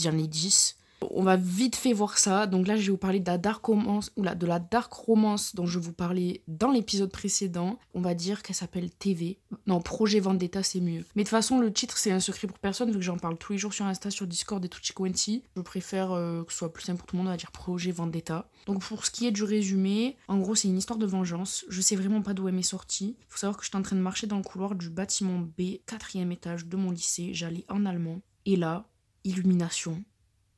j'en 0.01 0.17
ai 0.17 0.27
10. 0.27 0.77
On 1.01 1.23
va 1.23 1.35
vite 1.35 1.75
fait 1.75 1.93
voir 1.93 2.17
ça. 2.17 2.47
Donc 2.47 2.67
là, 2.67 2.75
je 2.75 2.81
vais 2.81 2.91
vous 2.91 2.97
parler 2.97 3.19
de 3.19 3.29
la 3.29 3.37
dark 3.37 3.63
romance, 3.65 4.11
ou 4.15 4.23
de 4.23 4.45
la 4.45 4.59
dark 4.59 4.91
romance 4.91 5.55
dont 5.55 5.65
je 5.65 5.79
vous 5.79 5.93
parlais 5.93 6.41
dans 6.47 6.71
l'épisode 6.71 7.11
précédent. 7.11 7.79
On 7.93 8.01
va 8.01 8.13
dire 8.13 8.41
qu'elle 8.41 8.55
s'appelle 8.55 8.89
TV. 8.89 9.37
Non, 9.67 9.79
Projet 9.79 10.19
Vendetta, 10.19 10.63
c'est 10.63 10.79
mieux. 10.79 11.05
Mais 11.15 11.23
de 11.23 11.27
toute 11.27 11.29
façon, 11.29 11.59
le 11.59 11.71
titre, 11.71 11.97
c'est 11.97 12.11
un 12.11 12.19
secret 12.19 12.47
pour 12.47 12.59
personne, 12.59 12.89
vu 12.89 12.97
que 12.97 13.01
j'en 13.01 13.17
parle 13.17 13.37
tous 13.37 13.53
les 13.53 13.57
jours 13.57 13.73
sur 13.73 13.85
Insta, 13.85 14.09
sur 14.09 14.27
Discord 14.27 14.63
et 14.63 14.69
Tutti 14.69 14.93
Quanti. 14.93 15.43
Je 15.55 15.61
préfère 15.61 16.11
euh, 16.11 16.43
que 16.43 16.51
ce 16.51 16.59
soit 16.59 16.73
plus 16.73 16.83
simple 16.83 16.99
pour 16.99 17.07
tout 17.07 17.15
le 17.15 17.19
monde, 17.19 17.27
on 17.27 17.31
va 17.31 17.37
dire 17.37 17.51
Projet 17.51 17.91
Vendetta. 17.91 18.49
Donc 18.65 18.81
pour 18.81 19.05
ce 19.05 19.11
qui 19.11 19.27
est 19.27 19.31
du 19.31 19.43
résumé, 19.43 20.17
en 20.27 20.39
gros, 20.39 20.55
c'est 20.55 20.67
une 20.67 20.77
histoire 20.77 20.99
de 20.99 21.05
vengeance. 21.05 21.65
Je 21.69 21.81
sais 21.81 21.95
vraiment 21.95 22.21
pas 22.21 22.33
d'où 22.33 22.47
elle 22.47 22.55
m'est 22.55 22.63
sortie. 22.63 23.15
Faut 23.29 23.37
savoir 23.37 23.57
que 23.57 23.63
j'étais 23.63 23.77
en 23.77 23.81
train 23.81 23.95
de 23.95 24.01
marcher 24.01 24.27
dans 24.27 24.37
le 24.37 24.43
couloir 24.43 24.75
du 24.75 24.89
bâtiment 24.89 25.39
B, 25.39 25.77
quatrième 25.85 26.31
étage 26.31 26.65
de 26.65 26.77
mon 26.77 26.91
lycée. 26.91 27.33
J'allais 27.33 27.65
en 27.69 27.85
allemand. 27.85 28.21
Et 28.45 28.55
là, 28.55 28.87
illumination 29.23 30.03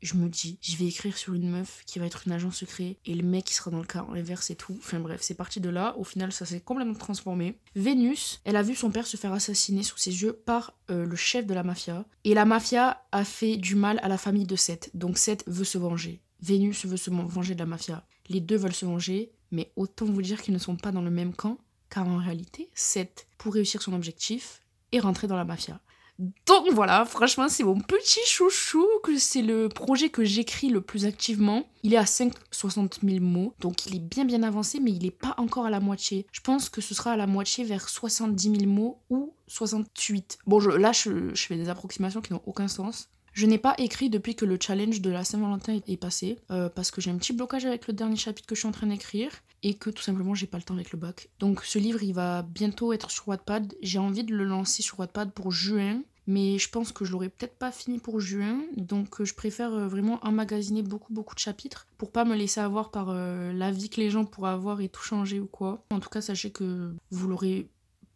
je 0.01 0.15
me 0.15 0.29
dis, 0.29 0.57
je 0.61 0.77
vais 0.77 0.85
écrire 0.85 1.17
sur 1.17 1.33
une 1.33 1.49
meuf 1.49 1.83
qui 1.85 1.99
va 1.99 2.05
être 2.05 2.23
une 2.25 2.31
agent 2.31 2.51
secret 2.51 2.97
et 3.05 3.15
le 3.15 3.23
mec 3.23 3.45
qui 3.45 3.53
sera 3.53 3.71
dans 3.71 3.79
le 3.79 3.85
cas 3.85 4.05
inverse 4.13 4.49
et 4.49 4.55
tout. 4.55 4.75
Enfin 4.79 4.99
bref, 4.99 5.21
c'est 5.21 5.35
parti 5.35 5.59
de 5.59 5.69
là. 5.69 5.95
Au 5.97 6.03
final, 6.03 6.31
ça 6.31 6.45
s'est 6.45 6.61
complètement 6.61 6.93
transformé. 6.93 7.57
Vénus, 7.75 8.39
elle 8.45 8.55
a 8.55 8.63
vu 8.63 8.75
son 8.75 8.91
père 8.91 9.07
se 9.07 9.17
faire 9.17 9.33
assassiner 9.33 9.83
sous 9.83 9.97
ses 9.97 10.21
yeux 10.21 10.33
par 10.33 10.73
euh, 10.89 11.05
le 11.05 11.15
chef 11.15 11.45
de 11.45 11.53
la 11.53 11.63
mafia. 11.63 12.05
Et 12.23 12.33
la 12.33 12.45
mafia 12.45 13.03
a 13.11 13.25
fait 13.25 13.57
du 13.57 13.75
mal 13.75 13.99
à 14.01 14.07
la 14.07 14.17
famille 14.17 14.45
de 14.45 14.55
Seth. 14.55 14.89
Donc 14.93 15.17
Seth 15.17 15.43
veut 15.47 15.65
se 15.65 15.77
venger. 15.77 16.21
Vénus 16.41 16.85
veut 16.85 16.97
se 16.97 17.09
venger 17.09 17.53
de 17.53 17.59
la 17.59 17.65
mafia. 17.65 18.05
Les 18.29 18.39
deux 18.39 18.57
veulent 18.57 18.73
se 18.73 18.85
venger, 18.85 19.31
mais 19.51 19.71
autant 19.75 20.05
vous 20.05 20.21
dire 20.21 20.41
qu'ils 20.41 20.53
ne 20.53 20.59
sont 20.59 20.77
pas 20.77 20.91
dans 20.91 21.01
le 21.01 21.11
même 21.11 21.33
camp, 21.33 21.57
car 21.89 22.07
en 22.07 22.17
réalité, 22.17 22.69
Seth, 22.73 23.27
pour 23.37 23.53
réussir 23.53 23.81
son 23.81 23.93
objectif, 23.93 24.61
est 24.91 24.99
rentré 24.99 25.27
dans 25.27 25.35
la 25.35 25.45
mafia. 25.45 25.81
Donc 26.19 26.69
voilà, 26.71 27.05
franchement, 27.05 27.47
c'est 27.47 27.63
mon 27.63 27.79
petit 27.79 28.19
chouchou, 28.25 28.85
que 29.03 29.17
c'est 29.17 29.41
le 29.41 29.69
projet 29.69 30.09
que 30.09 30.25
j'écris 30.25 30.67
le 30.67 30.81
plus 30.81 31.05
activement. 31.05 31.63
Il 31.83 31.93
est 31.93 31.97
à 31.97 32.05
560 32.05 32.99
000 33.03 33.23
mots, 33.23 33.53
donc 33.59 33.85
il 33.85 33.95
est 33.95 33.99
bien 33.99 34.25
bien 34.25 34.43
avancé, 34.43 34.81
mais 34.81 34.91
il 34.91 35.03
n'est 35.03 35.11
pas 35.11 35.33
encore 35.37 35.65
à 35.65 35.69
la 35.69 35.79
moitié. 35.79 36.27
Je 36.33 36.41
pense 36.41 36.69
que 36.69 36.81
ce 36.81 36.93
sera 36.93 37.13
à 37.13 37.15
la 37.15 37.25
moitié 37.25 37.63
vers 37.63 37.87
70 37.87 38.59
000 38.59 38.65
mots 38.65 38.99
ou 39.09 39.33
68. 39.47 40.39
Bon, 40.45 40.59
je, 40.59 40.71
là, 40.71 40.91
je, 40.91 41.33
fais 41.35 41.55
des 41.55 41.69
approximations 41.69 42.19
qui 42.19 42.33
n'ont 42.33 42.41
aucun 42.45 42.67
sens. 42.67 43.09
Je 43.31 43.45
n'ai 43.45 43.57
pas 43.57 43.75
écrit 43.77 44.09
depuis 44.09 44.35
que 44.35 44.43
le 44.43 44.57
challenge 44.59 44.99
de 44.99 45.09
la 45.09 45.23
Saint-Valentin 45.23 45.79
est 45.87 45.97
passé, 45.97 46.39
euh, 46.51 46.67
parce 46.67 46.91
que 46.91 46.99
j'ai 46.99 47.11
un 47.11 47.17
petit 47.17 47.31
blocage 47.31 47.65
avec 47.65 47.87
le 47.87 47.93
dernier 47.93 48.17
chapitre 48.17 48.47
que 48.47 48.55
je 48.55 48.59
suis 48.59 48.67
en 48.67 48.73
train 48.73 48.87
d'écrire, 48.87 49.31
et 49.63 49.75
que 49.75 49.89
tout 49.89 50.01
simplement 50.01 50.35
j'ai 50.35 50.47
pas 50.47 50.57
le 50.57 50.63
temps 50.63 50.73
avec 50.73 50.91
le 50.91 50.99
bac. 50.99 51.29
Donc 51.39 51.63
ce 51.63 51.79
livre, 51.79 52.01
il 52.03 52.13
va 52.13 52.41
bientôt 52.43 52.93
être 52.93 53.11
sur 53.11 53.27
Wattpad. 53.27 53.73
J'ai 53.81 53.99
envie 53.99 54.23
de 54.23 54.33
le 54.33 54.43
lancer 54.43 54.81
sur 54.81 54.99
Wattpad 54.99 55.31
pour 55.31 55.51
juin, 55.51 56.01
mais 56.29 56.59
je 56.59 56.69
pense 56.69 56.91
que 56.91 57.05
je 57.05 57.11
l'aurai 57.11 57.29
peut-être 57.29 57.57
pas 57.57 57.71
fini 57.71 57.97
pour 57.97 58.19
juin, 58.19 58.61
donc 58.77 59.19
euh, 59.19 59.25
je 59.25 59.33
préfère 59.33 59.73
euh, 59.73 59.87
vraiment 59.87 60.19
emmagasiner 60.21 60.83
beaucoup 60.83 61.11
beaucoup 61.11 61.33
de 61.33 61.39
chapitres 61.39 61.87
pour 61.97 62.11
pas 62.11 62.23
me 62.23 62.35
laisser 62.35 62.59
avoir 62.59 62.91
par 62.91 63.07
euh, 63.09 63.51
la 63.51 63.71
vie 63.71 63.89
que 63.89 63.99
les 63.99 64.11
gens 64.11 64.25
pourraient 64.25 64.51
avoir 64.51 64.79
et 64.79 64.89
tout 64.89 65.01
changer 65.01 65.39
ou 65.39 65.47
quoi. 65.47 65.83
En 65.89 65.99
tout 65.99 66.09
cas, 66.09 66.21
sachez 66.21 66.51
que 66.51 66.93
vous 67.09 67.27
l'aurez 67.27 67.67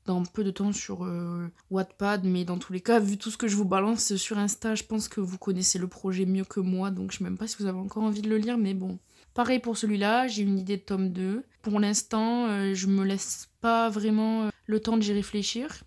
dans 0.05 0.21
peu 0.21 0.43
de 0.43 0.51
temps 0.51 0.73
sur 0.73 1.09
Wattpad, 1.71 2.25
mais 2.25 2.43
dans 2.43 2.57
tous 2.57 2.73
les 2.73 2.81
cas, 2.81 2.99
vu 2.99 3.17
tout 3.17 3.31
ce 3.31 3.37
que 3.37 3.47
je 3.47 3.55
vous 3.55 3.63
balance 3.63 4.15
sur 4.17 4.37
Insta, 4.37 4.75
je 4.75 4.83
pense 4.83 5.07
que 5.07 5.21
vous 5.21 5.37
connaissez 5.37 5.79
le 5.79 5.87
projet 5.87 6.25
mieux 6.25 6.43
que 6.43 6.59
moi, 6.59 6.91
donc 6.91 7.13
je 7.13 7.19
sais 7.19 7.23
même 7.23 7.37
pas 7.37 7.47
si 7.47 7.55
vous 7.57 7.67
avez 7.67 7.79
encore 7.79 8.03
envie 8.03 8.21
de 8.21 8.29
le 8.29 8.37
lire, 8.37 8.57
mais 8.57 8.73
bon. 8.73 8.99
Pareil 9.33 9.59
pour 9.59 9.77
celui-là, 9.77 10.27
j'ai 10.27 10.43
une 10.43 10.59
idée 10.59 10.75
de 10.75 10.81
tome 10.81 11.09
2. 11.09 11.45
Pour 11.61 11.79
l'instant, 11.79 12.73
je 12.73 12.87
me 12.87 13.05
laisse 13.05 13.47
pas 13.61 13.89
vraiment 13.89 14.49
le 14.65 14.79
temps 14.81 14.97
d'y 14.97 15.13
réfléchir 15.13 15.83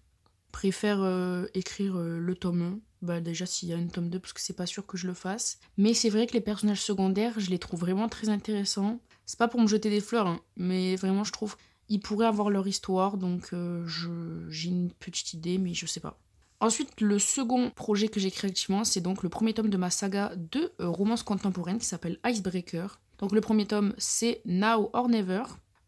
préfère 0.57 1.03
euh, 1.03 1.45
écrire 1.53 1.99
euh, 1.99 2.19
le 2.19 2.35
tome 2.35 2.63
1. 2.63 2.79
Bah 3.03 3.21
déjà 3.21 3.45
s'il 3.45 3.69
y 3.69 3.75
a 3.75 3.77
une 3.77 3.91
tome 3.91 4.09
2 4.09 4.19
parce 4.19 4.33
que 4.33 4.41
c'est 4.41 4.57
pas 4.57 4.65
sûr 4.65 4.87
que 4.87 4.97
je 4.97 5.07
le 5.07 5.13
fasse. 5.13 5.59
Mais 5.77 5.93
c'est 5.93 6.09
vrai 6.09 6.27
que 6.27 6.33
les 6.33 6.41
personnages 6.41 6.81
secondaires, 6.81 7.39
je 7.39 7.51
les 7.51 7.59
trouve 7.59 7.81
vraiment 7.81 8.09
très 8.09 8.31
intéressants. 8.31 8.99
C'est 9.27 9.39
pas 9.39 9.49
pour 9.49 9.61
me 9.61 9.67
jeter 9.67 9.91
des 9.91 10.01
fleurs, 10.01 10.27
hein, 10.27 10.41
mais 10.57 10.97
vraiment 10.97 11.25
je 11.25 11.33
trouve 11.33 11.57
ils 11.91 12.01
pourraient 12.01 12.27
avoir 12.27 12.49
leur 12.49 12.67
histoire, 12.67 13.19
donc 13.19 13.51
euh, 13.53 13.87
j'ai 14.49 14.71
une 14.71 14.91
petite 14.93 15.35
idée, 15.35 15.59
mais 15.59 15.75
je 15.75 15.85
sais 15.85 16.01
pas. 16.01 16.19
Ensuite, 16.61 17.03
le 17.03 17.19
second 17.19 17.71
projet 17.71 18.09
que 18.09 18.19
j'écris 18.19 18.49
activement, 18.49 18.83
c'est 18.85 19.03
donc 19.03 19.23
le 19.23 19.29
premier 19.29 19.53
tome 19.53 19.69
de 19.69 19.77
ma 19.77 19.91
saga 19.91 20.33
de 20.37 20.73
romance 20.79 21.23
contemporaine 21.23 21.79
qui 21.79 21.85
s'appelle 21.85 22.19
Icebreaker. 22.25 22.99
Donc 23.19 23.33
le 23.33 23.43
premier 23.43 23.67
tome, 23.67 23.95
c'est 23.99 24.41
Now 24.47 24.89
or 24.95 25.11
Never. 25.11 25.43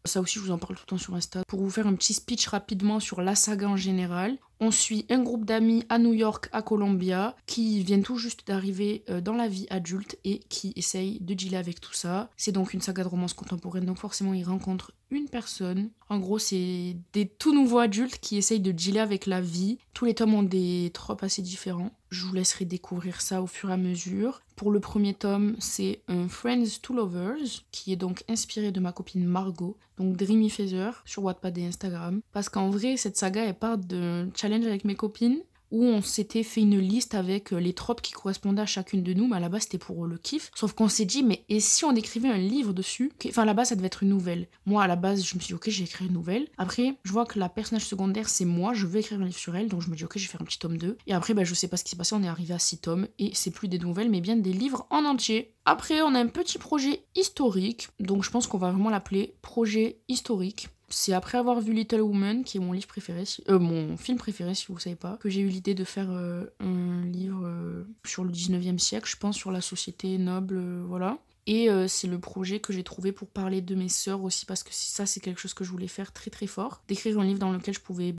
Ça 0.05 0.21
aussi, 0.21 0.39
je 0.39 0.45
vous 0.45 0.51
en 0.51 0.57
parle 0.57 0.75
tout 0.75 0.83
le 0.85 0.89
temps 0.89 0.97
sur 0.97 1.13
Insta. 1.13 1.43
Pour 1.47 1.59
vous 1.59 1.69
faire 1.69 1.87
un 1.87 1.95
petit 1.95 2.13
speech 2.13 2.47
rapidement 2.47 2.99
sur 2.99 3.21
la 3.21 3.35
saga 3.35 3.67
en 3.67 3.75
général, 3.75 4.37
on 4.61 4.71
suit 4.71 5.05
un 5.09 5.21
groupe 5.21 5.45
d'amis 5.45 5.83
à 5.89 5.99
New 5.99 6.13
York, 6.13 6.49
à 6.51 6.61
Columbia, 6.61 7.35
qui 7.45 7.83
viennent 7.83 8.03
tout 8.03 8.17
juste 8.17 8.47
d'arriver 8.47 9.03
euh, 9.09 9.21
dans 9.21 9.33
la 9.33 9.47
vie 9.47 9.67
adulte 9.69 10.17
et 10.23 10.39
qui 10.49 10.73
essayent 10.75 11.19
de 11.19 11.33
dealer 11.33 11.57
avec 11.57 11.79
tout 11.79 11.93
ça. 11.93 12.29
C'est 12.37 12.51
donc 12.51 12.73
une 12.73 12.81
saga 12.81 13.03
de 13.03 13.09
romance 13.09 13.33
contemporaine, 13.33 13.85
donc 13.85 13.97
forcément 13.97 14.33
ils 14.33 14.43
rencontrent 14.43 14.91
une 15.11 15.27
personne. 15.27 15.89
En 16.09 16.19
gros, 16.19 16.39
c'est 16.39 16.95
des 17.13 17.27
tout 17.27 17.53
nouveaux 17.53 17.79
adultes 17.79 18.19
qui 18.19 18.37
essayent 18.37 18.59
de 18.59 18.71
dealer 18.71 19.01
avec 19.01 19.25
la 19.25 19.41
vie. 19.41 19.79
Tous 19.93 20.05
les 20.05 20.13
tomes 20.13 20.33
ont 20.33 20.43
des 20.43 20.91
tropes 20.93 21.23
assez 21.23 21.41
différents. 21.41 21.91
Je 22.09 22.25
vous 22.25 22.33
laisserai 22.33 22.65
découvrir 22.65 23.21
ça 23.21 23.41
au 23.41 23.47
fur 23.47 23.69
et 23.69 23.73
à 23.73 23.77
mesure. 23.77 24.41
Pour 24.55 24.71
le 24.71 24.79
premier 24.79 25.13
tome, 25.13 25.55
c'est 25.59 26.01
un 26.07 26.27
Friends 26.27 26.79
to 26.81 26.93
Lovers, 26.93 27.63
qui 27.71 27.93
est 27.93 27.97
donc 27.97 28.23
inspiré 28.27 28.71
de 28.71 28.79
ma 28.79 28.91
copine 28.91 29.25
Margot, 29.25 29.77
donc 29.97 30.17
Dreamy 30.17 30.49
Feather, 30.49 31.03
sur 31.05 31.23
Wattpad 31.23 31.57
et 31.57 31.65
Instagram. 31.65 32.21
Parce 32.31 32.49
qu'en 32.49 32.69
vrai, 32.69 32.97
cette 32.97 33.17
saga, 33.17 33.45
elle 33.45 33.57
part 33.57 33.77
d'un 33.77 34.29
challenge 34.35 34.65
avec 34.65 34.85
mes 34.85 34.95
copines 34.95 35.39
où 35.71 35.83
on 35.83 36.01
s'était 36.01 36.43
fait 36.43 36.61
une 36.61 36.79
liste 36.79 37.15
avec 37.15 37.53
euh, 37.53 37.59
les 37.59 37.73
tropes 37.73 38.01
qui 38.01 38.11
correspondaient 38.11 38.61
à 38.61 38.65
chacune 38.65 39.03
de 39.03 39.13
nous, 39.13 39.27
mais 39.27 39.37
à 39.37 39.39
la 39.39 39.49
base 39.49 39.63
c'était 39.63 39.77
pour 39.77 40.05
le 40.05 40.17
kiff. 40.17 40.51
Sauf 40.55 40.73
qu'on 40.73 40.89
s'est 40.89 41.05
dit, 41.05 41.23
mais 41.23 41.45
et 41.49 41.59
si 41.59 41.85
on 41.85 41.95
écrivait 41.95 42.29
un 42.29 42.37
livre 42.37 42.73
dessus? 42.73 43.11
Enfin, 43.27 43.43
à 43.43 43.45
la 43.45 43.53
base 43.53 43.69
ça 43.69 43.75
devait 43.75 43.87
être 43.87 44.03
une 44.03 44.09
nouvelle. 44.09 44.47
Moi, 44.65 44.83
à 44.83 44.87
la 44.87 44.95
base, 44.95 45.23
je 45.25 45.35
me 45.35 45.39
suis 45.39 45.49
dit, 45.49 45.53
ok, 45.53 45.69
j'ai 45.69 45.83
écrit 45.83 46.05
une 46.05 46.13
nouvelle. 46.13 46.47
Après, 46.57 46.95
je 47.03 47.11
vois 47.11 47.25
que 47.25 47.39
la 47.39 47.49
personnage 47.49 47.85
secondaire 47.85 48.29
c'est 48.29 48.45
moi, 48.45 48.73
je 48.73 48.85
veux 48.85 48.99
écrire 48.99 49.19
un 49.21 49.25
livre 49.25 49.37
sur 49.37 49.55
elle, 49.55 49.67
donc 49.67 49.81
je 49.81 49.89
me 49.89 49.95
dis, 49.95 50.03
ok, 50.03 50.17
je 50.17 50.23
vais 50.23 50.31
faire 50.31 50.41
un 50.41 50.45
petit 50.45 50.59
tome 50.59 50.77
2. 50.77 50.97
Et 51.07 51.13
après, 51.13 51.33
bah, 51.33 51.43
je 51.43 51.53
sais 51.53 51.67
pas 51.67 51.77
ce 51.77 51.83
qui 51.83 51.91
s'est 51.91 51.97
passé, 51.97 52.15
on 52.15 52.23
est 52.23 52.27
arrivé 52.27 52.53
à 52.53 52.59
6 52.59 52.79
tomes, 52.79 53.07
et 53.17 53.31
c'est 53.33 53.51
plus 53.51 53.67
des 53.67 53.79
nouvelles, 53.79 54.09
mais 54.09 54.21
bien 54.21 54.35
des 54.35 54.53
livres 54.53 54.87
en 54.89 55.05
entier. 55.05 55.53
Après, 55.65 56.01
on 56.01 56.15
a 56.15 56.19
un 56.19 56.27
petit 56.27 56.57
projet 56.57 57.03
historique, 57.15 57.89
donc 57.99 58.23
je 58.23 58.31
pense 58.31 58.47
qu'on 58.47 58.57
va 58.57 58.71
vraiment 58.71 58.89
l'appeler 58.89 59.35
projet 59.41 59.99
historique. 60.07 60.69
C'est 60.89 61.13
après 61.13 61.37
avoir 61.37 61.61
vu 61.61 61.73
Little 61.73 62.01
Woman, 62.01 62.43
qui 62.43 62.57
est 62.57 62.59
mon 62.59 62.71
livre 62.71 62.87
préféré, 62.87 63.23
euh, 63.49 63.59
mon 63.59 63.97
film 63.97 64.17
préféré 64.17 64.55
si 64.55 64.67
vous 64.67 64.75
ne 64.75 64.79
savez 64.79 64.95
pas, 64.95 65.17
que 65.17 65.29
j'ai 65.29 65.41
eu 65.41 65.47
l'idée 65.47 65.75
de 65.75 65.83
faire 65.83 66.09
euh, 66.09 66.45
un 66.59 67.05
livre 67.05 67.45
euh, 67.45 67.83
sur 68.05 68.23
le 68.23 68.31
19e 68.31 68.77
siècle, 68.77 69.09
je 69.09 69.17
pense, 69.17 69.35
sur 69.35 69.51
la 69.51 69.61
société 69.61 70.17
noble, 70.17 70.61
voilà. 70.85 71.17
Et 71.47 71.67
c'est 71.87 72.05
le 72.05 72.19
projet 72.19 72.59
que 72.59 72.71
j'ai 72.71 72.83
trouvé 72.83 73.11
pour 73.11 73.27
parler 73.27 73.61
de 73.61 73.73
mes 73.73 73.89
sœurs 73.89 74.21
aussi, 74.23 74.45
parce 74.45 74.61
que 74.61 74.69
ça, 74.71 75.07
c'est 75.07 75.19
quelque 75.19 75.41
chose 75.41 75.55
que 75.55 75.63
je 75.63 75.71
voulais 75.71 75.87
faire 75.87 76.11
très 76.13 76.29
très 76.29 76.45
fort. 76.45 76.83
D'écrire 76.87 77.19
un 77.19 77.23
livre 77.23 77.39
dans 77.39 77.51
lequel 77.51 77.73
je 77.73 77.79
pouvais 77.79 78.13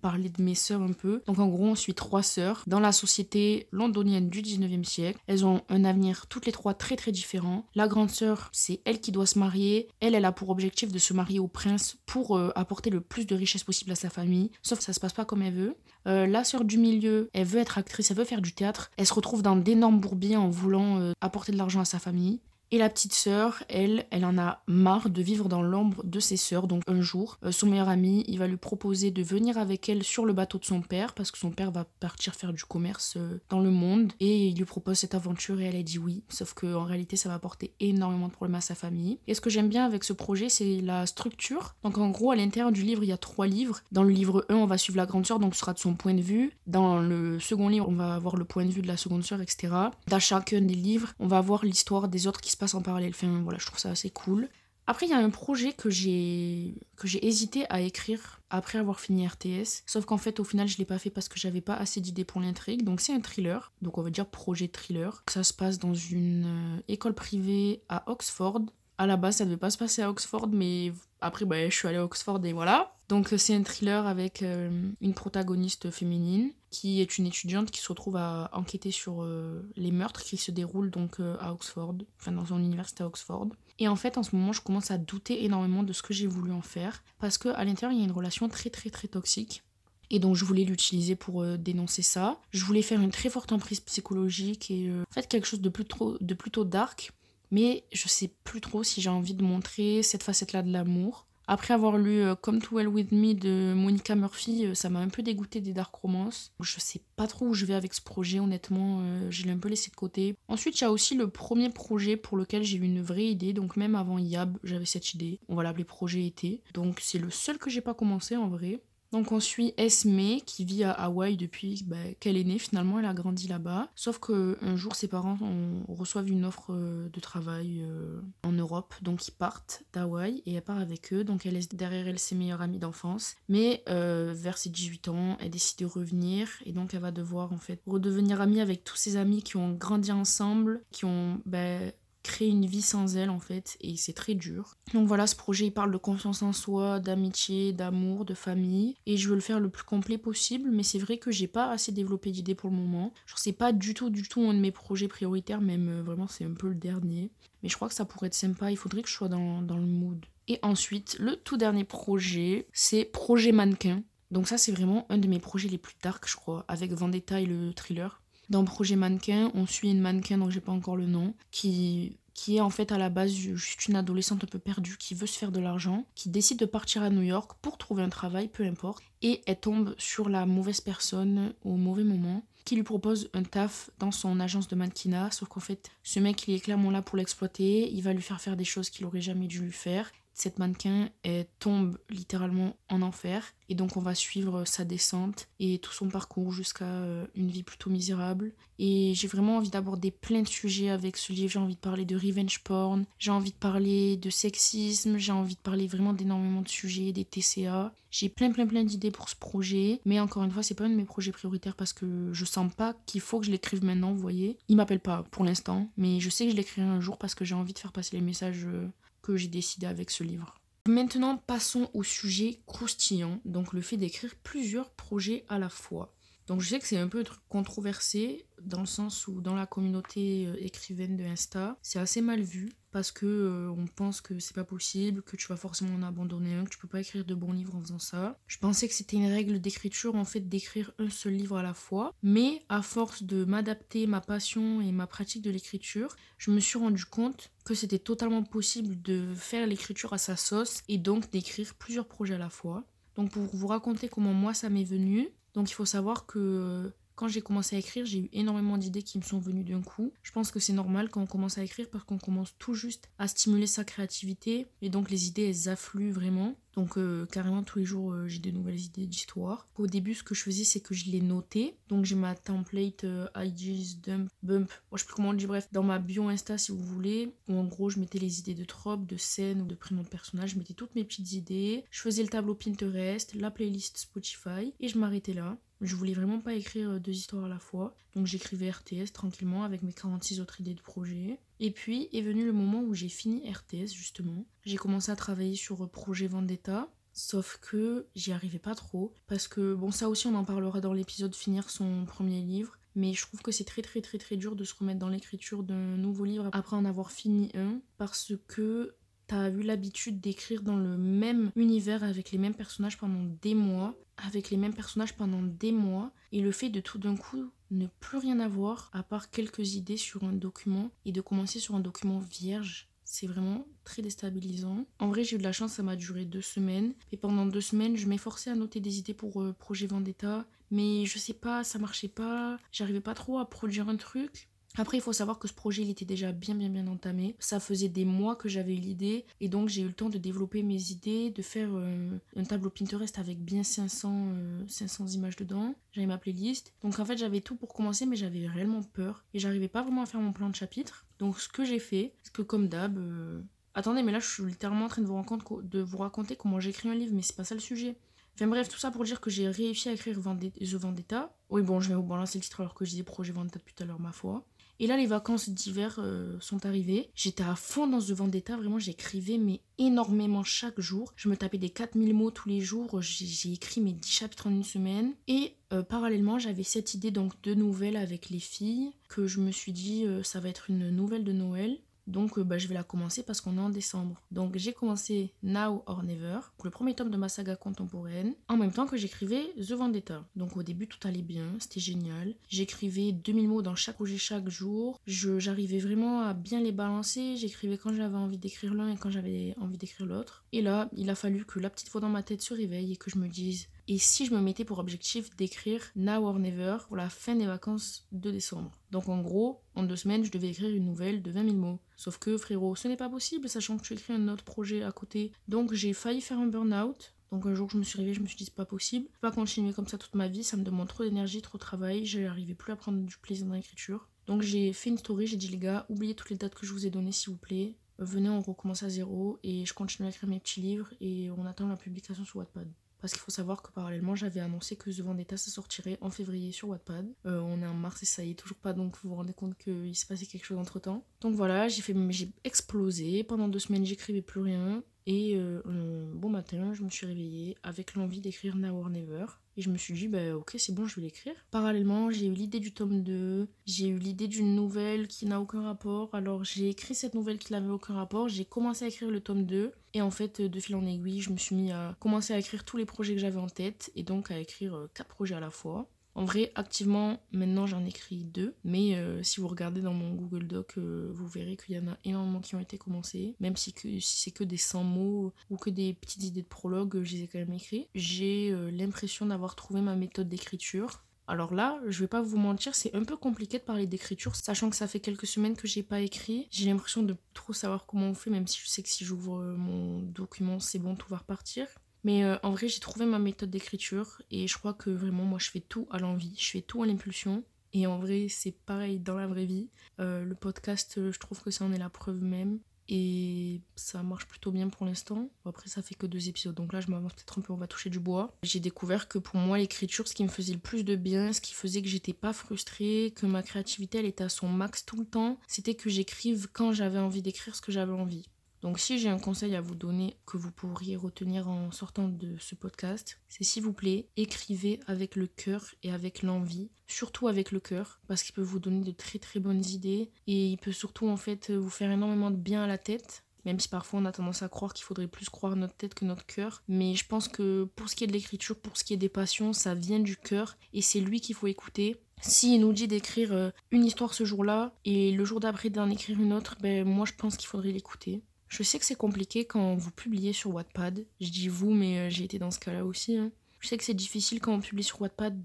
parler 0.00 0.28
de 0.28 0.42
mes 0.42 0.54
sœurs 0.54 0.82
un 0.82 0.92
peu. 0.92 1.22
Donc 1.26 1.38
en 1.38 1.48
gros, 1.48 1.66
on 1.66 1.74
suit 1.74 1.94
trois 1.94 2.22
sœurs 2.22 2.62
dans 2.66 2.80
la 2.80 2.92
société 2.92 3.68
londonienne 3.72 4.28
du 4.28 4.42
19e 4.42 4.84
siècle. 4.84 5.20
Elles 5.26 5.44
ont 5.44 5.62
un 5.68 5.84
avenir 5.84 6.26
toutes 6.28 6.46
les 6.46 6.52
trois 6.52 6.74
très 6.74 6.96
très 6.96 7.12
différent. 7.12 7.66
La 7.74 7.88
grande 7.88 8.10
sœur, 8.10 8.48
c'est 8.52 8.80
elle 8.84 9.00
qui 9.00 9.12
doit 9.12 9.26
se 9.26 9.38
marier. 9.38 9.88
Elle, 10.00 10.14
elle 10.14 10.24
a 10.24 10.32
pour 10.32 10.50
objectif 10.50 10.92
de 10.92 10.98
se 10.98 11.12
marier 11.12 11.38
au 11.38 11.48
prince 11.48 11.96
pour 12.06 12.36
euh, 12.36 12.50
apporter 12.54 12.90
le 12.90 13.00
plus 13.00 13.26
de 13.26 13.34
richesse 13.34 13.64
possible 13.64 13.92
à 13.92 13.96
sa 13.96 14.10
famille. 14.10 14.50
Sauf 14.62 14.78
que 14.78 14.84
ça 14.84 14.92
se 14.92 15.00
passe 15.00 15.12
pas 15.12 15.24
comme 15.24 15.42
elle 15.42 15.54
veut. 15.54 15.76
Euh, 16.06 16.26
la 16.26 16.44
sœur 16.44 16.64
du 16.64 16.78
milieu, 16.78 17.30
elle 17.32 17.46
veut 17.46 17.60
être 17.60 17.78
actrice, 17.78 18.10
elle 18.10 18.16
veut 18.16 18.24
faire 18.24 18.42
du 18.42 18.52
théâtre. 18.52 18.90
Elle 18.96 19.06
se 19.06 19.14
retrouve 19.14 19.42
dans 19.42 19.56
d'énormes 19.56 20.00
bourbiers 20.00 20.36
en 20.36 20.50
voulant 20.50 21.00
euh, 21.00 21.12
apporter 21.20 21.52
de 21.52 21.56
l'argent 21.56 21.80
à 21.80 21.84
sa 21.84 21.98
famille. 21.98 22.40
Et 22.74 22.78
la 22.78 22.90
petite 22.90 23.14
sœur, 23.14 23.62
elle, 23.68 24.04
elle 24.10 24.24
en 24.24 24.36
a 24.36 24.60
marre 24.66 25.08
de 25.08 25.22
vivre 25.22 25.48
dans 25.48 25.62
l'ombre 25.62 26.02
de 26.02 26.18
ses 26.18 26.36
sœurs. 26.36 26.66
Donc 26.66 26.82
un 26.88 27.02
jour, 27.02 27.38
euh, 27.44 27.52
son 27.52 27.68
meilleur 27.68 27.88
ami, 27.88 28.24
il 28.26 28.40
va 28.40 28.48
lui 28.48 28.56
proposer 28.56 29.12
de 29.12 29.22
venir 29.22 29.58
avec 29.58 29.88
elle 29.88 30.02
sur 30.02 30.24
le 30.24 30.32
bateau 30.32 30.58
de 30.58 30.64
son 30.64 30.82
père 30.82 31.14
parce 31.14 31.30
que 31.30 31.38
son 31.38 31.52
père 31.52 31.70
va 31.70 31.84
partir 31.84 32.34
faire 32.34 32.52
du 32.52 32.64
commerce 32.64 33.14
euh, 33.16 33.40
dans 33.48 33.60
le 33.60 33.70
monde. 33.70 34.12
Et 34.18 34.48
il 34.48 34.56
lui 34.56 34.64
propose 34.64 34.98
cette 34.98 35.14
aventure 35.14 35.60
et 35.60 35.66
elle 35.66 35.76
a 35.76 35.84
dit 35.84 36.00
oui. 36.00 36.24
Sauf 36.28 36.52
qu'en 36.52 36.82
réalité, 36.82 37.14
ça 37.14 37.28
va 37.28 37.36
apporter 37.36 37.74
énormément 37.78 38.26
de 38.26 38.32
problèmes 38.32 38.56
à 38.56 38.60
sa 38.60 38.74
famille. 38.74 39.20
Et 39.28 39.34
ce 39.34 39.40
que 39.40 39.50
j'aime 39.50 39.68
bien 39.68 39.86
avec 39.86 40.02
ce 40.02 40.12
projet, 40.12 40.48
c'est 40.48 40.80
la 40.80 41.06
structure. 41.06 41.76
Donc 41.84 41.98
en 41.98 42.10
gros, 42.10 42.32
à 42.32 42.36
l'intérieur 42.36 42.72
du 42.72 42.82
livre, 42.82 43.04
il 43.04 43.08
y 43.08 43.12
a 43.12 43.16
trois 43.16 43.46
livres. 43.46 43.82
Dans 43.92 44.02
le 44.02 44.10
livre 44.10 44.46
1, 44.48 44.56
on 44.56 44.66
va 44.66 44.78
suivre 44.78 44.96
la 44.96 45.06
grande 45.06 45.28
sœur, 45.28 45.38
donc 45.38 45.54
ce 45.54 45.60
sera 45.60 45.74
de 45.74 45.78
son 45.78 45.94
point 45.94 46.14
de 46.14 46.22
vue. 46.22 46.50
Dans 46.66 46.98
le 46.98 47.38
second 47.38 47.68
livre, 47.68 47.88
on 47.88 47.94
va 47.94 48.16
avoir 48.16 48.34
le 48.34 48.44
point 48.44 48.64
de 48.64 48.72
vue 48.72 48.82
de 48.82 48.88
la 48.88 48.96
seconde 48.96 49.22
sœur, 49.22 49.40
etc. 49.40 49.72
Dans 50.08 50.18
chacun 50.18 50.60
des 50.60 50.74
livres, 50.74 51.12
on 51.20 51.28
va 51.28 51.38
avoir 51.38 51.64
l'histoire 51.64 52.08
des 52.08 52.26
autres 52.26 52.40
qui 52.40 52.50
se 52.50 52.63
passent 52.64 52.74
en 52.74 52.82
parallèle. 52.82 53.10
Enfin, 53.10 53.42
voilà, 53.42 53.58
je 53.58 53.66
trouve 53.66 53.78
ça 53.78 53.90
assez 53.90 54.10
cool. 54.10 54.48
Après, 54.86 55.06
il 55.06 55.10
y 55.10 55.14
a 55.14 55.18
un 55.18 55.30
projet 55.30 55.72
que 55.72 55.88
j'ai 55.88 56.74
que 56.96 57.08
j'ai 57.08 57.26
hésité 57.26 57.64
à 57.70 57.80
écrire 57.80 58.40
après 58.50 58.78
avoir 58.78 59.00
fini 59.00 59.26
RTS. 59.26 59.82
Sauf 59.86 60.04
qu'en 60.04 60.18
fait, 60.18 60.40
au 60.40 60.44
final, 60.44 60.68
je 60.68 60.76
l'ai 60.78 60.84
pas 60.84 60.98
fait 60.98 61.10
parce 61.10 61.28
que 61.28 61.38
j'avais 61.38 61.62
pas 61.62 61.74
assez 61.74 62.00
d'idées 62.00 62.24
pour 62.24 62.40
l'intrigue. 62.40 62.84
Donc, 62.84 63.00
c'est 63.00 63.14
un 63.14 63.20
thriller. 63.20 63.72
Donc, 63.82 63.96
on 63.98 64.02
va 64.02 64.10
dire 64.10 64.26
projet 64.26 64.68
thriller. 64.68 65.22
Ça 65.30 65.42
se 65.42 65.52
passe 65.54 65.78
dans 65.78 65.94
une 65.94 66.44
euh, 66.76 66.82
école 66.88 67.14
privée 67.14 67.82
à 67.88 68.10
Oxford. 68.10 68.62
À 68.98 69.06
la 69.06 69.16
base, 69.16 69.36
ça 69.36 69.44
devait 69.44 69.56
pas 69.56 69.70
se 69.70 69.78
passer 69.78 70.02
à 70.02 70.10
Oxford, 70.10 70.48
mais 70.52 70.92
après, 71.20 71.46
bah, 71.46 71.68
je 71.68 71.74
suis 71.74 71.88
allée 71.88 71.98
à 71.98 72.04
Oxford 72.04 72.40
et 72.44 72.52
voilà. 72.52 72.94
Donc, 73.08 73.32
c'est 73.36 73.54
un 73.54 73.62
thriller 73.62 74.06
avec 74.06 74.42
euh, 74.42 74.70
une 75.00 75.14
protagoniste 75.14 75.90
féminine 75.90 76.50
qui 76.74 77.00
est 77.00 77.18
une 77.18 77.26
étudiante 77.26 77.70
qui 77.70 77.80
se 77.80 77.88
retrouve 77.88 78.16
à 78.16 78.50
enquêter 78.52 78.90
sur 78.90 79.22
euh, 79.22 79.62
les 79.76 79.92
meurtres 79.92 80.24
qui 80.24 80.36
se 80.36 80.50
déroulent 80.50 80.90
donc 80.90 81.20
euh, 81.20 81.36
à 81.38 81.52
Oxford, 81.52 81.94
enfin 82.20 82.32
dans 82.32 82.44
son 82.44 82.58
université 82.58 83.04
à 83.04 83.06
Oxford. 83.06 83.46
Et 83.78 83.86
en 83.86 83.94
fait, 83.94 84.18
en 84.18 84.24
ce 84.24 84.34
moment, 84.34 84.52
je 84.52 84.60
commence 84.60 84.90
à 84.90 84.98
douter 84.98 85.44
énormément 85.44 85.84
de 85.84 85.92
ce 85.92 86.02
que 86.02 86.12
j'ai 86.12 86.26
voulu 86.26 86.50
en 86.50 86.62
faire 86.62 87.04
parce 87.20 87.38
que 87.38 87.48
à 87.50 87.64
l'intérieur, 87.64 87.92
il 87.92 88.00
y 88.00 88.02
a 88.02 88.04
une 88.04 88.12
relation 88.12 88.48
très 88.48 88.70
très 88.70 88.90
très 88.90 89.06
toxique. 89.06 89.62
Et 90.10 90.18
donc 90.18 90.34
je 90.34 90.44
voulais 90.44 90.64
l'utiliser 90.64 91.14
pour 91.14 91.44
dénoncer 91.56 92.02
ça. 92.02 92.40
Je 92.50 92.64
voulais 92.64 92.82
faire 92.82 93.00
une 93.00 93.10
très 93.10 93.30
forte 93.30 93.52
emprise 93.52 93.80
psychologique 93.80 94.70
et 94.70 94.90
en 94.90 95.12
fait 95.12 95.28
quelque 95.28 95.46
chose 95.46 95.60
de, 95.60 95.68
plus 95.68 95.86
trop, 95.86 96.18
de 96.20 96.34
plutôt 96.34 96.64
dark 96.64 97.12
mais 97.50 97.84
je 97.92 98.08
sais 98.08 98.32
plus 98.42 98.60
trop 98.60 98.82
si 98.82 99.00
j'ai 99.00 99.10
envie 99.10 99.34
de 99.34 99.44
montrer 99.44 100.02
cette 100.02 100.24
facette-là 100.24 100.62
de 100.62 100.72
l'amour. 100.72 101.26
Après 101.46 101.74
avoir 101.74 101.98
lu 101.98 102.20
euh, 102.20 102.34
Come 102.34 102.60
to 102.60 102.76
Well 102.76 102.88
With 102.88 103.12
Me 103.12 103.34
de 103.34 103.74
Monica 103.74 104.14
Murphy, 104.14 104.66
euh, 104.66 104.74
ça 104.74 104.88
m'a 104.88 105.00
un 105.00 105.08
peu 105.08 105.22
dégoûté 105.22 105.60
des 105.60 105.72
dark 105.72 105.94
romances. 105.94 106.52
Je 106.60 106.80
sais 106.80 107.02
pas 107.16 107.26
trop 107.26 107.46
où 107.46 107.54
je 107.54 107.66
vais 107.66 107.74
avec 107.74 107.92
ce 107.92 108.00
projet, 108.00 108.40
honnêtement, 108.40 109.00
euh, 109.02 109.30
je 109.30 109.44
l'ai 109.44 109.50
un 109.50 109.58
peu 109.58 109.68
laissé 109.68 109.90
de 109.90 109.96
côté. 109.96 110.36
Ensuite, 110.48 110.80
il 110.80 110.84
y 110.84 110.86
a 110.86 110.92
aussi 110.92 111.14
le 111.14 111.28
premier 111.28 111.68
projet 111.68 112.16
pour 112.16 112.38
lequel 112.38 112.62
j'ai 112.62 112.78
eu 112.78 112.82
une 112.82 113.02
vraie 113.02 113.26
idée, 113.26 113.52
donc 113.52 113.76
même 113.76 113.94
avant 113.94 114.18
Yab, 114.18 114.56
j'avais 114.64 114.86
cette 114.86 115.12
idée. 115.12 115.38
On 115.48 115.54
va 115.54 115.62
l'appeler 115.62 115.84
projet 115.84 116.24
été. 116.24 116.62
Donc 116.72 117.00
c'est 117.00 117.18
le 117.18 117.30
seul 117.30 117.58
que 117.58 117.68
j'ai 117.68 117.82
pas 117.82 117.94
commencé 117.94 118.36
en 118.36 118.48
vrai. 118.48 118.80
Donc 119.14 119.30
on 119.30 119.38
suit 119.38 119.74
Esme 119.76 120.40
qui 120.44 120.64
vit 120.64 120.82
à 120.82 120.90
Hawaï 120.90 121.36
depuis 121.36 121.84
bah, 121.86 121.96
qu'elle 122.18 122.36
est 122.36 122.42
née. 122.42 122.58
Finalement, 122.58 122.98
elle 122.98 123.04
a 123.04 123.14
grandi 123.14 123.46
là-bas. 123.46 123.88
Sauf 123.94 124.18
qu'un 124.18 124.74
jour, 124.74 124.96
ses 124.96 125.06
parents 125.06 125.38
reçoivent 125.86 126.28
une 126.28 126.44
offre 126.44 126.72
euh, 126.72 127.08
de 127.10 127.20
travail 127.20 127.82
euh, 127.82 128.20
en 128.42 128.50
Europe. 128.50 128.92
Donc 129.02 129.28
ils 129.28 129.30
partent 129.30 129.84
d'Hawaï 129.92 130.42
et 130.46 130.54
elle 130.54 130.62
part 130.62 130.80
avec 130.80 131.12
eux. 131.12 131.22
Donc 131.22 131.46
elle 131.46 131.54
laisse 131.54 131.68
derrière 131.68 132.08
elle 132.08 132.18
ses 132.18 132.34
meilleurs 132.34 132.60
amis 132.60 132.80
d'enfance. 132.80 133.36
Mais 133.48 133.84
euh, 133.88 134.34
vers 134.36 134.58
ses 134.58 134.70
18 134.70 135.06
ans, 135.06 135.36
elle 135.38 135.50
décide 135.50 135.78
de 135.78 135.86
revenir. 135.86 136.48
Et 136.66 136.72
donc 136.72 136.92
elle 136.92 137.00
va 137.00 137.12
devoir 137.12 137.52
en 137.52 137.58
fait 137.58 137.80
redevenir 137.86 138.40
amie 138.40 138.60
avec 138.60 138.82
tous 138.82 138.96
ses 138.96 139.16
amis 139.16 139.44
qui 139.44 139.56
ont 139.56 139.70
grandi 139.74 140.10
ensemble, 140.10 140.82
qui 140.90 141.04
ont... 141.04 141.40
Bah, 141.46 141.78
créer 142.24 142.48
une 142.48 142.66
vie 142.66 142.82
sans 142.82 143.16
elle 143.16 143.30
en 143.30 143.38
fait 143.38 143.76
et 143.80 143.96
c'est 143.96 144.12
très 144.12 144.34
dur. 144.34 144.74
Donc 144.92 145.06
voilà, 145.06 145.28
ce 145.28 145.36
projet 145.36 145.66
il 145.66 145.70
parle 145.70 145.92
de 145.92 145.98
confiance 145.98 146.42
en 146.42 146.52
soi, 146.52 146.98
d'amitié, 146.98 147.72
d'amour, 147.72 148.24
de 148.24 148.34
famille 148.34 148.96
et 149.06 149.16
je 149.16 149.28
veux 149.28 149.36
le 149.36 149.40
faire 149.40 149.60
le 149.60 149.68
plus 149.68 149.84
complet 149.84 150.18
possible 150.18 150.70
mais 150.72 150.82
c'est 150.82 150.98
vrai 150.98 151.18
que 151.18 151.30
j'ai 151.30 151.46
pas 151.46 151.70
assez 151.70 151.92
développé 151.92 152.32
d'idées 152.32 152.56
pour 152.56 152.70
le 152.70 152.76
moment. 152.76 153.12
Genre 153.26 153.38
c'est 153.38 153.52
pas 153.52 153.72
du 153.72 153.94
tout 153.94 154.10
du 154.10 154.26
tout 154.28 154.40
un 154.40 154.54
de 154.54 154.60
mes 154.60 154.72
projets 154.72 155.06
prioritaires 155.06 155.60
même 155.60 155.88
euh, 155.88 156.02
vraiment 156.02 156.26
c'est 156.26 156.44
un 156.44 156.54
peu 156.54 156.68
le 156.68 156.74
dernier. 156.74 157.30
Mais 157.62 157.68
je 157.68 157.76
crois 157.76 157.88
que 157.88 157.94
ça 157.94 158.04
pourrait 158.04 158.26
être 158.26 158.34
sympa, 158.34 158.70
il 158.70 158.76
faudrait 158.76 159.02
que 159.02 159.08
je 159.08 159.14
sois 159.14 159.28
dans, 159.28 159.62
dans 159.62 159.76
le 159.76 159.86
mood. 159.86 160.24
Et 160.48 160.58
ensuite, 160.62 161.16
le 161.18 161.36
tout 161.36 161.56
dernier 161.56 161.84
projet, 161.84 162.66
c'est 162.72 163.04
Projet 163.06 163.52
Mannequin. 163.52 164.02
Donc 164.30 164.48
ça 164.48 164.58
c'est 164.58 164.72
vraiment 164.72 165.06
un 165.10 165.18
de 165.18 165.28
mes 165.28 165.38
projets 165.38 165.68
les 165.68 165.78
plus 165.78 165.94
dark 166.02 166.28
je 166.28 166.36
crois, 166.36 166.64
avec 166.68 166.92
Vendetta 166.92 167.40
et 167.40 167.46
le 167.46 167.72
thriller. 167.72 168.20
Dans 168.50 168.64
Projet 168.64 168.96
Mannequin, 168.96 169.50
on 169.54 169.66
suit 169.66 169.90
une 169.90 170.00
mannequin 170.00 170.38
dont 170.38 170.50
j'ai 170.50 170.60
pas 170.60 170.72
encore 170.72 170.96
le 170.96 171.06
nom, 171.06 171.34
qui 171.50 172.16
qui 172.34 172.56
est 172.56 172.60
en 172.60 172.70
fait 172.70 172.90
à 172.90 172.98
la 172.98 173.10
base 173.10 173.32
juste 173.32 173.86
une 173.86 173.94
adolescente 173.94 174.42
un 174.42 174.48
peu 174.48 174.58
perdue 174.58 174.96
qui 174.98 175.14
veut 175.14 175.26
se 175.26 175.38
faire 175.38 175.52
de 175.52 175.60
l'argent, 175.60 176.04
qui 176.16 176.28
décide 176.28 176.58
de 176.58 176.66
partir 176.66 177.02
à 177.02 177.10
New 177.10 177.22
York 177.22 177.52
pour 177.62 177.78
trouver 177.78 178.02
un 178.02 178.08
travail, 178.08 178.48
peu 178.48 178.64
importe, 178.64 179.04
et 179.22 179.40
elle 179.46 179.60
tombe 179.60 179.94
sur 179.98 180.28
la 180.28 180.44
mauvaise 180.44 180.80
personne 180.80 181.54
au 181.62 181.76
mauvais 181.76 182.04
moment 182.04 182.44
qui 182.64 182.76
lui 182.76 182.82
propose 182.82 183.28
un 183.34 183.42
taf 183.42 183.90
dans 183.98 184.10
son 184.10 184.40
agence 184.40 184.68
de 184.68 184.74
mannequinat, 184.74 185.30
sauf 185.30 185.48
qu'en 185.48 185.60
fait, 185.60 185.90
ce 186.02 186.18
mec, 186.18 186.48
il 186.48 186.54
est 186.54 186.60
clairement 186.60 186.90
là 186.90 187.02
pour 187.02 187.18
l'exploiter, 187.18 187.92
il 187.92 188.02
va 188.02 188.12
lui 188.12 188.22
faire 188.22 188.40
faire 188.40 188.56
des 188.56 188.64
choses 188.64 188.90
qu'il 188.90 189.04
aurait 189.04 189.20
jamais 189.20 189.46
dû 189.46 189.60
lui 189.60 189.72
faire, 189.72 190.10
cette 190.34 190.58
mannequin 190.58 191.08
elle 191.22 191.46
tombe 191.58 191.98
littéralement 192.10 192.76
en 192.88 193.02
enfer. 193.02 193.54
Et 193.70 193.74
donc 193.74 193.96
on 193.96 194.00
va 194.00 194.14
suivre 194.14 194.64
sa 194.66 194.84
descente 194.84 195.48
et 195.58 195.78
tout 195.78 195.92
son 195.92 196.08
parcours 196.08 196.52
jusqu'à 196.52 196.84
euh, 196.84 197.26
une 197.34 197.50
vie 197.50 197.62
plutôt 197.62 197.88
misérable. 197.88 198.52
Et 198.78 199.12
j'ai 199.14 199.28
vraiment 199.28 199.56
envie 199.56 199.70
d'aborder 199.70 200.10
plein 200.10 200.42
de 200.42 200.48
sujets 200.48 200.90
avec 200.90 201.16
ce 201.16 201.32
livre. 201.32 201.50
J'ai 201.50 201.58
envie 201.58 201.76
de 201.76 201.80
parler 201.80 202.04
de 202.04 202.16
revenge 202.16 202.62
porn. 202.62 203.04
J'ai 203.18 203.30
envie 203.30 203.52
de 203.52 203.56
parler 203.56 204.16
de 204.16 204.28
sexisme. 204.28 205.16
J'ai 205.16 205.32
envie 205.32 205.54
de 205.54 205.60
parler 205.60 205.86
vraiment 205.86 206.12
d'énormément 206.12 206.60
de 206.60 206.68
sujets 206.68 207.12
des 207.12 207.24
TCA 207.24 207.92
j'ai 208.14 208.28
plein 208.28 208.52
plein 208.52 208.64
plein 208.64 208.84
d'idées 208.84 209.10
pour 209.10 209.28
ce 209.28 209.34
projet. 209.34 210.00
Mais 210.04 210.20
encore 210.20 210.44
une 210.44 210.52
fois 210.52 210.62
c'est 210.62 210.76
pas 210.76 210.84
un 210.84 210.88
de 210.88 210.94
mes 210.94 211.04
projets 211.04 211.32
prioritaires 211.32 211.74
parce 211.74 211.92
que 211.92 212.30
je 212.32 212.44
sens 212.44 212.72
pas 212.72 212.94
qu'il 213.06 213.20
faut 213.20 213.40
que 213.40 213.46
je 213.46 213.50
l'écrive 213.50 213.84
maintenant 213.84 214.12
vous 214.12 214.20
voyez. 214.20 214.56
Il 214.68 214.76
m'appelle 214.76 215.00
pas 215.00 215.24
pour 215.32 215.44
l'instant 215.44 215.90
mais 215.96 216.20
je 216.20 216.30
sais 216.30 216.44
que 216.44 216.52
je 216.52 216.56
l'écrirai 216.56 216.86
un 216.86 217.00
jour 217.00 217.18
parce 217.18 217.34
que 217.34 217.44
j'ai 217.44 217.56
envie 217.56 217.72
de 217.72 217.78
faire 217.80 217.90
passer 217.90 218.14
les 218.14 218.22
messages 218.22 218.66
euh, 218.66 218.86
que 219.24 219.36
j'ai 219.36 219.48
décidé 219.48 219.86
avec 219.86 220.10
ce 220.10 220.22
livre. 220.22 220.54
Maintenant, 220.86 221.38
passons 221.38 221.90
au 221.94 222.02
sujet 222.02 222.60
croustillant, 222.66 223.40
donc 223.46 223.72
le 223.72 223.80
fait 223.80 223.96
d'écrire 223.96 224.34
plusieurs 224.36 224.90
projets 224.90 225.44
à 225.48 225.58
la 225.58 225.70
fois. 225.70 226.14
Donc 226.46 226.60
je 226.60 226.68
sais 226.68 226.78
que 226.78 226.86
c'est 226.86 226.98
un 226.98 227.08
peu 227.08 227.24
controversé 227.48 228.46
dans 228.62 228.80
le 228.80 228.86
sens 228.86 229.26
où 229.28 229.40
dans 229.40 229.54
la 229.54 229.66
communauté 229.66 230.46
euh, 230.46 230.56
écrivaine 230.58 231.16
de 231.16 231.24
Insta, 231.24 231.78
c'est 231.82 231.98
assez 231.98 232.20
mal 232.20 232.42
vu 232.42 232.70
parce 232.92 233.10
que 233.10 233.26
euh, 233.26 233.70
on 233.70 233.86
pense 233.86 234.20
que 234.20 234.38
c'est 234.38 234.54
pas 234.54 234.64
possible, 234.64 235.22
que 235.22 235.36
tu 235.36 235.48
vas 235.48 235.56
forcément 235.56 235.94
en 235.94 236.02
abandonner 236.02 236.54
un, 236.54 236.64
que 236.64 236.70
tu 236.70 236.78
peux 236.78 236.88
pas 236.88 237.00
écrire 237.00 237.24
de 237.24 237.34
bons 237.34 237.52
livres 237.52 237.74
en 237.74 237.80
faisant 237.80 237.98
ça. 237.98 238.38
Je 238.46 238.58
pensais 238.58 238.86
que 238.88 238.94
c'était 238.94 239.16
une 239.16 239.26
règle 239.26 239.60
d'écriture 239.60 240.14
en 240.14 240.24
fait 240.24 240.40
d'écrire 240.40 240.92
un 240.98 241.10
seul 241.10 241.32
livre 241.32 241.56
à 241.56 241.62
la 241.62 241.74
fois, 241.74 242.14
mais 242.22 242.62
à 242.68 242.82
force 242.82 243.22
de 243.22 243.44
m'adapter 243.44 244.06
ma 244.06 244.20
passion 244.20 244.80
et 244.80 244.92
ma 244.92 245.06
pratique 245.06 245.42
de 245.42 245.50
l'écriture, 245.50 246.14
je 246.38 246.50
me 246.50 246.60
suis 246.60 246.78
rendu 246.78 247.04
compte 247.04 247.50
que 247.64 247.74
c'était 247.74 247.98
totalement 247.98 248.44
possible 248.44 249.00
de 249.00 249.34
faire 249.34 249.66
l'écriture 249.66 250.12
à 250.12 250.18
sa 250.18 250.36
sauce 250.36 250.82
et 250.88 250.98
donc 250.98 251.30
d'écrire 251.30 251.74
plusieurs 251.74 252.06
projets 252.06 252.34
à 252.34 252.38
la 252.38 252.50
fois. 252.50 252.84
Donc 253.16 253.30
pour 253.30 253.44
vous 253.44 253.66
raconter 253.66 254.08
comment 254.08 254.34
moi 254.34 254.54
ça 254.54 254.68
m'est 254.70 254.84
venu, 254.84 255.30
donc 255.54 255.70
il 255.70 255.74
faut 255.74 255.84
savoir 255.84 256.26
que 256.26 256.90
quand 257.14 257.28
j'ai 257.28 257.42
commencé 257.42 257.76
à 257.76 257.78
écrire, 257.78 258.04
j'ai 258.04 258.18
eu 258.18 258.28
énormément 258.32 258.78
d'idées 258.78 259.02
qui 259.02 259.18
me 259.18 259.22
sont 259.22 259.38
venues 259.38 259.64
d'un 259.64 259.82
coup. 259.82 260.12
Je 260.22 260.32
pense 260.32 260.50
que 260.50 260.60
c'est 260.60 260.72
normal 260.72 261.08
quand 261.08 261.22
on 261.22 261.26
commence 261.26 261.58
à 261.58 261.62
écrire 261.62 261.88
parce 261.90 262.04
qu'on 262.04 262.18
commence 262.18 262.54
tout 262.58 262.74
juste 262.74 263.08
à 263.18 263.28
stimuler 263.28 263.66
sa 263.66 263.84
créativité 263.84 264.66
et 264.82 264.90
donc 264.90 265.10
les 265.10 265.28
idées 265.28 265.48
elles 265.48 265.68
affluent 265.68 266.10
vraiment. 266.10 266.56
Donc 266.74 266.98
euh, 266.98 267.24
carrément 267.26 267.62
tous 267.62 267.78
les 267.78 267.84
jours 267.84 268.12
euh, 268.12 268.26
j'ai 268.26 268.40
de 268.40 268.50
nouvelles 268.50 268.80
idées 268.80 269.06
d'histoire. 269.06 269.68
Au 269.76 269.86
début 269.86 270.14
ce 270.14 270.24
que 270.24 270.34
je 270.34 270.42
faisais 270.42 270.64
c'est 270.64 270.80
que 270.80 270.94
je 270.94 271.10
les 271.10 271.20
notais. 271.20 271.76
Donc 271.88 272.04
j'ai 272.04 272.16
ma 272.16 272.34
template 272.34 273.04
euh, 273.04 273.28
IG's 273.36 274.00
dump 274.00 274.28
bump, 274.42 274.72
je 274.92 274.98
sais 274.98 275.06
plus 275.06 275.14
comment 275.14 275.30
on 275.30 275.34
dit 275.34 275.46
bref, 275.46 275.68
dans 275.72 275.84
ma 275.84 276.00
bio 276.00 276.28
Insta 276.28 276.58
si 276.58 276.72
vous 276.72 276.82
voulez. 276.82 277.32
Où 277.48 277.56
en 277.56 277.64
gros 277.64 277.90
je 277.90 278.00
mettais 278.00 278.18
les 278.18 278.40
idées 278.40 278.54
de 278.54 278.64
tropes, 278.64 279.06
de 279.06 279.16
scènes 279.16 279.62
ou 279.62 279.66
de 279.66 279.76
prénoms 279.76 280.02
de 280.02 280.08
personnages, 280.08 280.50
je 280.50 280.58
mettais 280.58 280.74
toutes 280.74 280.94
mes 280.96 281.04
petites 281.04 281.32
idées. 281.32 281.84
Je 281.90 282.00
faisais 282.00 282.22
le 282.22 282.28
tableau 282.28 282.54
Pinterest, 282.54 283.34
la 283.34 283.52
playlist 283.52 283.98
Spotify 283.98 284.74
et 284.80 284.88
je 284.88 284.98
m'arrêtais 284.98 285.34
là. 285.34 285.56
Je 285.84 285.96
voulais 285.96 286.14
vraiment 286.14 286.40
pas 286.40 286.54
écrire 286.54 286.92
euh, 286.92 286.98
deux 286.98 287.12
histoires 287.12 287.44
à 287.44 287.48
la 287.48 287.58
fois, 287.58 287.94
donc 288.14 288.26
j'écrivais 288.26 288.70
RTS 288.70 289.12
tranquillement 289.12 289.64
avec 289.64 289.82
mes 289.82 289.92
46 289.92 290.40
autres 290.40 290.60
idées 290.62 290.74
de 290.74 290.80
projet. 290.80 291.38
Et 291.60 291.70
puis 291.70 292.08
est 292.12 292.22
venu 292.22 292.46
le 292.46 292.52
moment 292.52 292.80
où 292.80 292.94
j'ai 292.94 293.10
fini 293.10 293.50
RTS 293.50 293.92
justement. 293.92 294.46
J'ai 294.64 294.76
commencé 294.76 295.12
à 295.12 295.16
travailler 295.16 295.56
sur 295.56 295.84
euh, 295.84 295.86
Projet 295.86 296.26
Vendetta. 296.26 296.88
Sauf 297.12 297.58
que 297.60 298.08
j'y 298.16 298.32
arrivais 298.32 298.58
pas 298.58 298.74
trop. 298.74 299.14
Parce 299.28 299.46
que, 299.46 299.74
bon, 299.74 299.92
ça 299.92 300.08
aussi, 300.08 300.26
on 300.26 300.34
en 300.34 300.44
parlera 300.44 300.80
dans 300.80 300.92
l'épisode 300.92 301.32
Finir 301.32 301.70
son 301.70 302.04
premier 302.06 302.40
livre. 302.40 302.76
Mais 302.96 303.12
je 303.12 303.22
trouve 303.22 303.40
que 303.40 303.52
c'est 303.52 303.64
très 303.64 303.82
très 303.82 304.00
très 304.00 304.18
très 304.18 304.36
dur 304.36 304.56
de 304.56 304.64
se 304.64 304.74
remettre 304.74 304.98
dans 304.98 305.08
l'écriture 305.08 305.62
d'un 305.62 305.96
nouveau 305.96 306.24
livre 306.24 306.48
après 306.52 306.76
en 306.76 306.84
avoir 306.84 307.12
fini 307.12 307.50
un. 307.54 307.80
Parce 307.98 308.32
que 308.48 308.96
t'as 309.26 309.50
eu 309.50 309.62
l'habitude 309.62 310.20
d'écrire 310.20 310.62
dans 310.62 310.76
le 310.76 310.96
même 310.96 311.50
univers 311.56 312.04
avec 312.04 312.30
les 312.30 312.38
mêmes 312.38 312.54
personnages 312.54 312.98
pendant 312.98 313.24
des 313.42 313.54
mois, 313.54 313.94
avec 314.16 314.50
les 314.50 314.56
mêmes 314.56 314.74
personnages 314.74 315.16
pendant 315.16 315.42
des 315.42 315.72
mois, 315.72 316.12
et 316.32 316.40
le 316.40 316.52
fait 316.52 316.70
de 316.70 316.80
tout 316.80 316.98
d'un 316.98 317.16
coup 317.16 317.50
ne 317.70 317.86
plus 318.00 318.18
rien 318.18 318.40
avoir 318.40 318.90
à 318.92 319.02
part 319.02 319.30
quelques 319.30 319.74
idées 319.74 319.96
sur 319.96 320.24
un 320.24 320.32
document 320.32 320.90
et 321.04 321.12
de 321.12 321.20
commencer 321.20 321.58
sur 321.58 321.74
un 321.74 321.80
document 321.80 322.18
vierge, 322.18 322.88
c'est 323.04 323.26
vraiment 323.26 323.66
très 323.84 324.02
déstabilisant. 324.02 324.86
En 324.98 325.08
vrai, 325.08 325.24
j'ai 325.24 325.36
eu 325.36 325.38
de 325.38 325.44
la 325.44 325.52
chance, 325.52 325.74
ça 325.74 325.82
m'a 325.82 325.96
duré 325.96 326.24
deux 326.24 326.40
semaines. 326.40 326.94
Et 327.12 327.16
pendant 327.16 327.46
deux 327.46 327.60
semaines, 327.60 327.96
je 327.96 328.08
m'efforçais 328.08 328.50
à 328.50 328.54
noter 328.54 328.80
des 328.80 328.98
idées 328.98 329.14
pour 329.14 329.42
euh, 329.42 329.52
Projet 329.52 329.86
Vendetta. 329.86 330.46
Mais 330.70 331.04
je 331.04 331.18
sais 331.18 331.34
pas, 331.34 331.62
ça 331.62 331.78
marchait 331.78 332.08
pas. 332.08 332.58
J'arrivais 332.72 333.00
pas 333.00 333.14
trop 333.14 333.38
à 333.38 333.48
produire 333.48 333.88
un 333.88 333.96
truc. 333.96 334.48
Après, 334.76 334.96
il 334.96 335.00
faut 335.00 335.12
savoir 335.12 335.38
que 335.38 335.46
ce 335.46 335.52
projet, 335.52 335.82
il 335.82 335.90
était 335.90 336.04
déjà 336.04 336.32
bien, 336.32 336.54
bien, 336.54 336.68
bien 336.68 336.86
entamé. 336.88 337.36
Ça 337.38 337.60
faisait 337.60 337.88
des 337.88 338.04
mois 338.04 338.34
que 338.34 338.48
j'avais 338.48 338.74
eu 338.74 338.80
l'idée. 338.80 339.24
Et 339.40 339.48
donc, 339.48 339.68
j'ai 339.68 339.82
eu 339.82 339.86
le 339.86 339.92
temps 339.92 340.08
de 340.08 340.18
développer 340.18 340.62
mes 340.62 340.90
idées, 340.90 341.30
de 341.30 341.42
faire 341.42 341.70
euh, 341.72 342.18
un 342.36 342.44
tableau 342.44 342.70
Pinterest 342.70 343.18
avec 343.18 343.38
bien 343.38 343.62
500, 343.62 344.34
500 344.66 345.04
euh, 345.04 345.08
images 345.08 345.36
dedans. 345.36 345.74
J'avais 345.92 346.06
ma 346.06 346.18
playlist. 346.18 346.72
Donc, 346.82 346.98
en 346.98 347.04
fait, 347.04 347.16
j'avais 347.16 347.40
tout 347.40 347.54
pour 347.54 347.72
commencer, 347.72 348.04
mais 348.04 348.16
j'avais 348.16 348.46
réellement 348.46 348.82
peur. 348.82 349.24
Et 349.32 349.38
j'arrivais 349.38 349.68
pas 349.68 349.82
vraiment 349.82 350.02
à 350.02 350.06
faire 350.06 350.20
mon 350.20 350.32
plan 350.32 350.48
de 350.48 350.56
chapitre. 350.56 351.06
Donc, 351.18 351.38
ce 351.38 351.48
que 351.48 351.64
j'ai 351.64 351.78
fait, 351.78 352.14
c'est 352.22 352.32
que 352.32 352.42
comme 352.42 352.68
d'hab... 352.68 352.98
Euh, 352.98 353.42
attendez, 353.74 354.02
mais 354.02 354.12
là, 354.12 354.18
je 354.18 354.28
suis 354.28 354.44
littéralement 354.44 354.86
en 354.86 354.88
train 354.88 355.02
de 355.02 355.82
vous, 355.82 355.98
raconter, 355.98 356.36
comment 356.36 356.58
j'écris 356.58 356.88
un 356.88 356.94
livre, 356.94 357.12
mais 357.14 357.22
c'est 357.22 357.36
pas 357.36 357.44
ça 357.44 357.54
le 357.54 357.60
sujet. 357.60 357.96
Enfin 358.34 358.48
bref, 358.48 358.68
tout 358.68 358.78
ça 358.78 358.90
pour 358.90 359.04
dire 359.04 359.20
que 359.20 359.30
j'ai 359.30 359.48
réussi 359.48 359.88
à 359.88 359.92
écrire 359.92 360.16
The 360.16 360.74
Vendetta. 360.74 361.36
Oui, 361.50 361.62
bon, 361.62 361.78
je 361.78 361.88
vais 361.88 361.94
vous 361.94 362.02
balancer 362.02 362.38
le 362.38 362.42
titre 362.42 362.60
alors 362.62 362.74
que 362.74 362.84
je 362.84 362.90
disais 362.90 363.04
Projet 363.04 363.32
Vendetta 363.32 363.60
tout 363.60 363.80
à 363.80 363.86
l'heure, 363.86 364.00
ma 364.00 364.10
foi. 364.10 364.44
Et 364.80 364.86
là, 364.86 364.96
les 364.96 365.06
vacances 365.06 365.48
d'hiver 365.48 365.96
euh, 365.98 366.36
sont 366.40 366.66
arrivées. 366.66 367.10
J'étais 367.14 367.44
à 367.44 367.54
fond 367.54 367.86
dans 367.86 368.00
ce 368.00 368.12
Vendetta. 368.12 368.56
Vraiment, 368.56 368.78
j'écrivais 368.78 369.38
mais 369.38 369.60
énormément 369.78 370.42
chaque 370.42 370.80
jour. 370.80 371.12
Je 371.16 371.28
me 371.28 371.36
tapais 371.36 371.58
des 371.58 371.70
4000 371.70 372.14
mots 372.14 372.30
tous 372.30 372.48
les 372.48 372.60
jours. 372.60 373.00
J'ai 373.00 373.52
écrit 373.52 373.80
mes 373.80 373.92
10 373.92 374.10
chapitres 374.10 374.46
en 374.46 374.50
une 374.50 374.64
semaine. 374.64 375.14
Et 375.28 375.54
euh, 375.72 375.82
parallèlement, 375.82 376.38
j'avais 376.38 376.62
cette 376.62 376.94
idée 376.94 377.10
donc 377.10 377.32
de 377.42 377.54
nouvelles 377.54 377.96
avec 377.96 378.30
les 378.30 378.40
filles 378.40 378.92
que 379.08 379.26
je 379.26 379.40
me 379.40 379.52
suis 379.52 379.72
dit 379.72 380.04
euh, 380.06 380.22
ça 380.22 380.40
va 380.40 380.48
être 380.48 380.70
une 380.70 380.90
nouvelle 380.90 381.24
de 381.24 381.32
Noël. 381.32 381.78
Donc 382.06 382.38
euh, 382.38 382.44
bah, 382.44 382.58
je 382.58 382.68
vais 382.68 382.74
la 382.74 382.82
commencer 382.82 383.22
parce 383.22 383.40
qu'on 383.40 383.56
est 383.56 383.60
en 383.60 383.70
décembre. 383.70 384.20
Donc 384.30 384.56
j'ai 384.56 384.72
commencé 384.72 385.32
Now 385.42 385.82
or 385.86 386.02
Never, 386.02 386.40
le 386.62 386.70
premier 386.70 386.94
tome 386.94 387.10
de 387.10 387.16
ma 387.16 387.28
saga 387.28 387.56
contemporaine, 387.56 388.34
en 388.48 388.56
même 388.56 388.72
temps 388.72 388.86
que 388.86 388.96
j'écrivais 388.96 389.52
The 389.56 389.72
Vendetta. 389.72 390.24
Donc 390.36 390.56
au 390.56 390.62
début 390.62 390.86
tout 390.86 390.98
allait 391.06 391.22
bien, 391.22 391.46
c'était 391.58 391.80
génial. 391.80 392.34
J'écrivais 392.48 393.12
2000 393.12 393.48
mots 393.48 393.62
dans 393.62 393.74
chaque 393.74 393.96
projet 393.96 394.18
chaque 394.18 394.48
jour. 394.48 395.00
J'arrivais 395.06 395.78
vraiment 395.78 396.22
à 396.22 396.34
bien 396.34 396.60
les 396.60 396.72
balancer. 396.72 397.36
J'écrivais 397.36 397.78
quand 397.78 397.94
j'avais 397.94 398.16
envie 398.16 398.38
d'écrire 398.38 398.74
l'un 398.74 398.90
et 398.90 398.96
quand 398.96 399.10
j'avais 399.10 399.54
envie 399.60 399.78
d'écrire 399.78 400.06
l'autre. 400.06 400.44
Et 400.52 400.62
là, 400.62 400.88
il 400.96 401.10
a 401.10 401.14
fallu 401.14 401.44
que 401.44 401.58
la 401.58 401.70
petite 401.70 401.90
voix 401.90 402.00
dans 402.00 402.08
ma 402.08 402.22
tête 402.22 402.42
se 402.42 402.54
réveille 402.54 402.92
et 402.92 402.96
que 402.96 403.10
je 403.10 403.18
me 403.18 403.28
dise 403.28 403.68
et 403.86 403.98
si 403.98 404.24
je 404.24 404.34
me 404.34 404.40
mettais 404.40 404.64
pour 404.64 404.78
objectif 404.78 405.36
d'écrire 405.36 405.82
Now 405.94 406.26
or 406.26 406.38
Never 406.38 406.78
pour 406.88 406.96
la 406.96 407.10
fin 407.10 407.34
des 407.34 407.46
vacances 407.46 408.06
de 408.12 408.30
décembre. 408.30 408.78
Donc 408.90 409.08
en 409.08 409.20
gros, 409.20 409.60
en 409.74 409.82
deux 409.82 409.96
semaines, 409.96 410.24
je 410.24 410.30
devais 410.30 410.48
écrire 410.48 410.70
une 410.70 410.86
nouvelle 410.86 411.22
de 411.22 411.30
20 411.30 411.44
000 411.44 411.56
mots. 411.56 411.80
Sauf 411.96 412.18
que 412.18 412.38
frérot, 412.38 412.76
ce 412.76 412.88
n'est 412.88 412.96
pas 412.96 413.10
possible, 413.10 413.48
sachant 413.48 413.76
que 413.76 413.82
tu 413.82 413.92
écris 413.92 414.14
un 414.14 414.28
autre 414.28 414.44
projet 414.44 414.82
à 414.82 414.92
côté. 414.92 415.32
Donc 415.48 415.74
j'ai 415.74 415.92
failli 415.92 416.20
faire 416.20 416.38
un 416.38 416.46
burn-out. 416.46 417.14
Donc 417.30 417.46
un 417.46 417.54
jour, 417.54 417.68
je 417.68 417.76
me 417.76 417.82
suis 417.82 417.98
réveillée, 417.98 418.14
je 418.14 418.20
me 418.20 418.26
suis 418.26 418.36
dit, 418.36 418.44
c'est 418.44 418.54
pas 418.54 418.64
possible. 418.64 419.06
Je 419.08 419.18
peux 419.18 419.28
pas 419.28 419.34
continuer 419.34 419.72
comme 419.72 419.88
ça 419.88 419.98
toute 419.98 420.14
ma 420.14 420.28
vie, 420.28 420.44
ça 420.44 420.56
me 420.56 420.62
demande 420.62 420.88
trop 420.88 421.04
d'énergie, 421.04 421.42
trop 421.42 421.58
de 421.58 421.62
travail. 421.62 422.06
J'arrivais 422.06 422.54
plus 422.54 422.72
à 422.72 422.76
prendre 422.76 422.98
du 422.98 423.18
plaisir 423.18 423.46
dans 423.46 423.54
l'écriture. 423.54 424.08
Donc 424.26 424.40
j'ai 424.40 424.72
fait 424.72 424.90
une 424.90 424.98
story, 424.98 425.26
j'ai 425.26 425.36
dit, 425.36 425.48
les 425.48 425.58
gars, 425.58 425.84
oubliez 425.90 426.14
toutes 426.14 426.30
les 426.30 426.36
dates 426.36 426.54
que 426.54 426.64
je 426.64 426.72
vous 426.72 426.86
ai 426.86 426.90
données, 426.90 427.12
s'il 427.12 427.30
vous 427.30 427.38
plaît. 427.38 427.76
Venez, 427.98 428.28
on 428.28 428.40
recommence 428.40 428.82
à 428.82 428.88
zéro 428.88 429.38
et 429.42 429.66
je 429.66 429.74
continue 429.74 430.06
à 430.06 430.10
écrire 430.10 430.28
mes 430.28 430.40
petits 430.40 430.60
livres 430.60 430.92
et 431.00 431.30
on 431.30 431.44
attend 431.44 431.68
la 431.68 431.76
publication 431.76 432.24
sur 432.24 432.36
Wattpad. 432.36 432.68
Parce 433.04 433.12
qu'il 433.12 433.20
faut 433.20 433.30
savoir 433.30 433.60
que 433.60 433.70
parallèlement, 433.70 434.14
j'avais 434.14 434.40
annoncé 434.40 434.76
que 434.76 434.88
The 434.88 435.00
Vendetta 435.00 435.36
se 435.36 435.50
sortirait 435.50 435.98
en 436.00 436.08
février 436.08 436.52
sur 436.52 436.70
Wattpad. 436.70 437.06
Euh, 437.26 437.38
on 437.40 437.60
est 437.60 437.66
en 437.66 437.74
mars 437.74 438.02
et 438.02 438.06
ça 438.06 438.24
y 438.24 438.30
est 438.30 438.34
toujours 438.34 438.56
pas, 438.56 438.72
donc 438.72 438.96
vous 439.02 439.10
vous 439.10 439.14
rendez 439.16 439.34
compte 439.34 439.58
qu'il 439.58 439.94
s'est 439.94 440.06
passé 440.06 440.24
quelque 440.24 440.46
chose 440.46 440.56
entre 440.56 440.80
temps. 440.80 441.04
Donc 441.20 441.34
voilà, 441.34 441.68
j'ai 441.68 441.82
fait, 441.82 441.94
j'ai 442.08 442.32
explosé. 442.44 443.22
Pendant 443.22 443.48
deux 443.48 443.58
semaines, 443.58 443.84
j'écrivais 443.84 444.22
plus 444.22 444.40
rien. 444.40 444.82
Et 445.06 445.36
euh, 445.36 445.60
un 445.66 446.14
bon 446.14 446.30
matin, 446.30 446.72
je 446.72 446.82
me 446.82 446.88
suis 446.88 447.06
réveillée 447.06 447.56
avec 447.62 447.94
l'envie 447.94 448.20
d'écrire 448.20 448.56
Now 448.56 448.78
or 448.78 448.88
Never. 448.88 449.26
Et 449.56 449.62
je 449.62 449.70
me 449.70 449.76
suis 449.76 449.94
dit, 449.94 450.08
bah 450.08 450.34
ok, 450.34 450.56
c'est 450.58 450.74
bon, 450.74 450.86
je 450.86 450.96
vais 450.96 451.02
l'écrire. 451.02 451.34
Parallèlement, 451.50 452.10
j'ai 452.10 452.26
eu 452.26 452.32
l'idée 452.32 452.58
du 452.58 452.72
tome 452.72 453.02
2, 453.02 453.46
j'ai 453.66 453.86
eu 453.86 453.98
l'idée 453.98 454.26
d'une 454.26 454.56
nouvelle 454.56 455.06
qui 455.06 455.26
n'a 455.26 455.40
aucun 455.40 455.62
rapport. 455.62 456.14
Alors 456.14 456.42
j'ai 456.42 456.70
écrit 456.70 456.94
cette 456.94 457.14
nouvelle 457.14 457.38
qui 457.38 457.52
n'avait 457.52 457.68
aucun 457.68 457.94
rapport, 457.94 458.28
j'ai 458.28 458.44
commencé 458.44 458.84
à 458.84 458.88
écrire 458.88 459.10
le 459.10 459.20
tome 459.20 459.44
2. 459.44 459.72
Et 459.92 460.02
en 460.02 460.10
fait, 460.10 460.40
de 460.40 460.60
fil 460.60 460.74
en 460.74 460.84
aiguille, 460.84 461.20
je 461.20 461.30
me 461.30 461.36
suis 461.36 461.54
mis 461.54 461.70
à 461.70 461.96
commencer 462.00 462.32
à 462.32 462.38
écrire 462.38 462.64
tous 462.64 462.78
les 462.78 462.86
projets 462.86 463.14
que 463.14 463.20
j'avais 463.20 463.38
en 463.38 463.48
tête. 463.48 463.92
Et 463.94 464.02
donc 464.02 464.30
à 464.30 464.38
écrire 464.38 464.74
euh, 464.74 464.90
quatre 464.92 465.08
projets 465.08 465.36
à 465.36 465.40
la 465.40 465.50
fois. 465.50 465.88
En 466.14 466.24
vrai, 466.24 466.52
activement, 466.54 467.20
maintenant 467.32 467.66
j'en 467.66 467.84
écris 467.84 468.24
deux. 468.24 468.54
Mais 468.64 468.96
euh, 468.96 469.22
si 469.22 469.40
vous 469.40 469.48
regardez 469.48 469.80
dans 469.80 469.94
mon 469.94 470.14
Google 470.14 470.46
Doc, 470.46 470.74
euh, 470.78 471.10
vous 471.12 471.26
verrez 471.26 471.56
qu'il 471.56 471.74
y 471.74 471.78
en 471.78 471.88
a 471.88 471.98
énormément 472.04 472.40
qui 472.40 472.54
ont 472.54 472.60
été 472.60 472.78
commencés. 472.78 473.34
Même 473.40 473.56
si, 473.56 473.74
c'est 474.00 474.30
que 474.30 474.44
des 474.44 474.56
100 474.56 474.84
mots 474.84 475.32
ou 475.50 475.56
que 475.56 475.70
des 475.70 475.94
petites 475.94 476.24
idées 476.24 476.42
de 476.42 476.46
prologue, 476.46 477.02
je 477.02 477.12
les 477.14 477.22
ai 477.22 477.28
quand 477.28 477.38
même 477.38 477.52
écrits. 477.52 477.88
J'ai 477.94 478.50
euh, 478.52 478.70
l'impression 478.70 479.26
d'avoir 479.26 479.56
trouvé 479.56 479.80
ma 479.80 479.96
méthode 479.96 480.28
d'écriture. 480.28 481.04
Alors 481.26 481.54
là, 481.54 481.80
je 481.88 482.00
vais 482.00 482.06
pas 482.06 482.20
vous 482.20 482.36
mentir, 482.36 482.74
c'est 482.74 482.94
un 482.94 483.02
peu 483.02 483.16
compliqué 483.16 483.58
de 483.58 483.62
parler 483.62 483.86
d'écriture, 483.86 484.36
sachant 484.36 484.68
que 484.68 484.76
ça 484.76 484.86
fait 484.86 485.00
quelques 485.00 485.26
semaines 485.26 485.56
que 485.56 485.66
j'ai 485.66 485.82
pas 485.82 486.02
écrit. 486.02 486.48
J'ai 486.50 486.66
l'impression 486.66 487.02
de 487.02 487.16
trop 487.32 487.54
savoir 487.54 487.86
comment 487.86 488.08
on 488.08 488.14
fait, 488.14 488.28
même 488.28 488.46
si 488.46 488.60
je 488.62 488.68
sais 488.68 488.82
que 488.82 488.90
si 488.90 489.06
j'ouvre 489.06 489.42
mon 489.56 490.00
document, 490.00 490.60
c'est 490.60 490.78
bon, 490.78 490.94
tout 490.96 491.08
va 491.08 491.16
repartir. 491.16 491.66
Mais 492.04 492.24
euh, 492.24 492.36
en 492.42 492.52
vrai, 492.52 492.68
j'ai 492.68 492.80
trouvé 492.80 493.06
ma 493.06 493.18
méthode 493.18 493.50
d'écriture 493.50 494.20
et 494.30 494.46
je 494.46 494.56
crois 494.56 494.74
que 494.74 494.90
vraiment, 494.90 495.24
moi, 495.24 495.38
je 495.38 495.50
fais 495.50 495.60
tout 495.60 495.88
à 495.90 495.98
l'envie, 495.98 496.34
je 496.38 496.50
fais 496.50 496.62
tout 496.62 496.82
à 496.82 496.86
l'impulsion. 496.86 497.42
Et 497.72 497.86
en 497.86 497.98
vrai, 497.98 498.28
c'est 498.28 498.52
pareil 498.52 499.00
dans 499.00 499.16
la 499.16 499.26
vraie 499.26 499.46
vie. 499.46 499.68
Euh, 499.98 500.24
le 500.24 500.34
podcast, 500.34 501.10
je 501.10 501.18
trouve 501.18 501.42
que 501.42 501.50
ça 501.50 501.64
en 501.64 501.72
est 501.72 501.78
la 501.78 501.90
preuve 501.90 502.22
même. 502.22 502.60
Et 502.88 503.62
ça 503.76 504.02
marche 504.02 504.26
plutôt 504.26 504.50
bien 504.50 504.68
pour 504.68 504.84
l'instant. 504.84 505.30
Après, 505.46 505.68
ça 505.68 505.82
fait 505.82 505.94
que 505.94 506.06
deux 506.06 506.28
épisodes. 506.28 506.54
Donc 506.54 506.72
là, 506.72 506.80
je 506.80 506.90
m'avance 506.90 507.14
peut-être 507.14 507.38
un 507.38 507.42
peu, 507.42 507.52
on 507.52 507.56
va 507.56 507.66
toucher 507.66 507.88
du 507.88 507.98
bois. 507.98 508.36
J'ai 508.42 508.60
découvert 508.60 509.08
que 509.08 509.18
pour 509.18 509.36
moi, 509.36 509.56
l'écriture, 509.58 510.06
ce 510.06 510.14
qui 510.14 510.22
me 510.22 510.28
faisait 510.28 510.52
le 510.52 510.58
plus 510.58 510.84
de 510.84 510.94
bien, 510.94 511.32
ce 511.32 511.40
qui 511.40 511.54
faisait 511.54 511.80
que 511.80 511.88
j'étais 511.88 512.12
pas 512.12 512.32
frustrée, 512.32 513.12
que 513.16 513.26
ma 513.26 513.42
créativité, 513.42 513.98
elle 513.98 514.06
était 514.06 514.24
à 514.24 514.28
son 514.28 514.48
max 514.48 514.84
tout 514.84 514.98
le 514.98 515.06
temps, 515.06 515.38
c'était 515.46 515.74
que 515.74 515.88
j'écrive 515.88 516.48
quand 516.52 516.72
j'avais 516.72 516.98
envie 516.98 517.22
d'écrire 517.22 517.56
ce 517.56 517.62
que 517.62 517.72
j'avais 517.72 517.92
envie. 517.92 518.28
Donc 518.64 518.78
si 518.78 518.98
j'ai 518.98 519.10
un 519.10 519.18
conseil 519.18 519.54
à 519.56 519.60
vous 519.60 519.74
donner 519.74 520.16
que 520.24 520.38
vous 520.38 520.50
pourriez 520.50 520.96
retenir 520.96 521.48
en 521.50 521.70
sortant 521.70 522.08
de 522.08 522.34
ce 522.38 522.54
podcast, 522.54 523.20
c'est 523.28 523.44
s'il 523.44 523.62
vous 523.62 523.74
plaît, 523.74 524.08
écrivez 524.16 524.80
avec 524.86 525.16
le 525.16 525.26
cœur 525.26 525.74
et 525.82 525.92
avec 525.92 526.22
l'envie, 526.22 526.70
surtout 526.86 527.28
avec 527.28 527.52
le 527.52 527.60
cœur, 527.60 528.00
parce 528.06 528.22
qu'il 528.22 528.34
peut 528.34 528.40
vous 528.40 528.60
donner 528.60 528.82
de 528.82 528.90
très 528.90 529.18
très 529.18 529.38
bonnes 529.38 529.66
idées 529.66 530.10
et 530.26 530.46
il 530.46 530.56
peut 530.56 530.72
surtout 530.72 531.08
en 531.08 531.18
fait 531.18 531.50
vous 531.50 531.68
faire 531.68 531.90
énormément 531.90 532.30
de 532.30 532.38
bien 532.38 532.64
à 532.64 532.66
la 532.66 532.78
tête. 532.78 533.24
Même 533.44 533.60
si 533.60 533.68
parfois 533.68 534.00
on 534.00 534.06
a 534.06 534.12
tendance 534.12 534.42
à 534.42 534.48
croire 534.48 534.72
qu'il 534.72 534.86
faudrait 534.86 535.08
plus 535.08 535.28
croire 535.28 535.56
notre 535.56 535.74
tête 535.74 535.92
que 535.92 536.06
notre 536.06 536.24
cœur. 536.24 536.62
Mais 536.66 536.94
je 536.94 537.06
pense 537.06 537.28
que 537.28 537.64
pour 537.76 537.90
ce 537.90 537.96
qui 537.96 538.04
est 538.04 538.06
de 538.06 538.14
l'écriture, 538.14 538.58
pour 538.58 538.78
ce 538.78 538.84
qui 538.84 538.94
est 538.94 538.96
des 538.96 539.10
passions, 539.10 539.52
ça 539.52 539.74
vient 539.74 540.00
du 540.00 540.16
cœur 540.16 540.56
et 540.72 540.80
c'est 540.80 541.00
lui 541.00 541.20
qu'il 541.20 541.34
faut 541.34 541.48
écouter. 541.48 542.00
S'il 542.22 542.62
nous 542.62 542.72
dit 542.72 542.88
d'écrire 542.88 543.34
euh, 543.34 543.50
une 543.70 543.84
histoire 543.84 544.14
ce 544.14 544.24
jour-là 544.24 544.72
et 544.86 545.12
le 545.12 545.26
jour 545.26 545.40
d'après 545.40 545.68
d'en 545.68 545.90
écrire 545.90 546.18
une 546.18 546.32
autre, 546.32 546.56
ben 546.62 546.88
moi 546.88 547.04
je 547.04 547.12
pense 547.12 547.36
qu'il 547.36 547.48
faudrait 547.48 547.70
l'écouter. 547.70 548.22
Je 548.48 548.62
sais 548.62 548.78
que 548.78 548.84
c'est 548.84 548.94
compliqué 548.94 549.44
quand 549.44 549.74
vous 549.74 549.90
publiez 549.90 550.32
sur 550.32 550.54
Wattpad. 550.54 551.04
Je 551.20 551.30
dis 551.30 551.48
vous, 551.48 551.72
mais 551.72 551.98
euh, 551.98 552.10
j'ai 552.10 552.24
été 552.24 552.38
dans 552.38 552.50
ce 552.50 552.60
cas-là 552.60 552.84
aussi. 552.84 553.16
Hein. 553.16 553.30
Je 553.60 553.68
sais 553.68 553.76
que 553.76 553.84
c'est 553.84 553.94
difficile 553.94 554.40
quand 554.40 554.52
on 554.52 554.60
publie 554.60 554.84
sur 554.84 555.00
Wattpad 555.00 555.40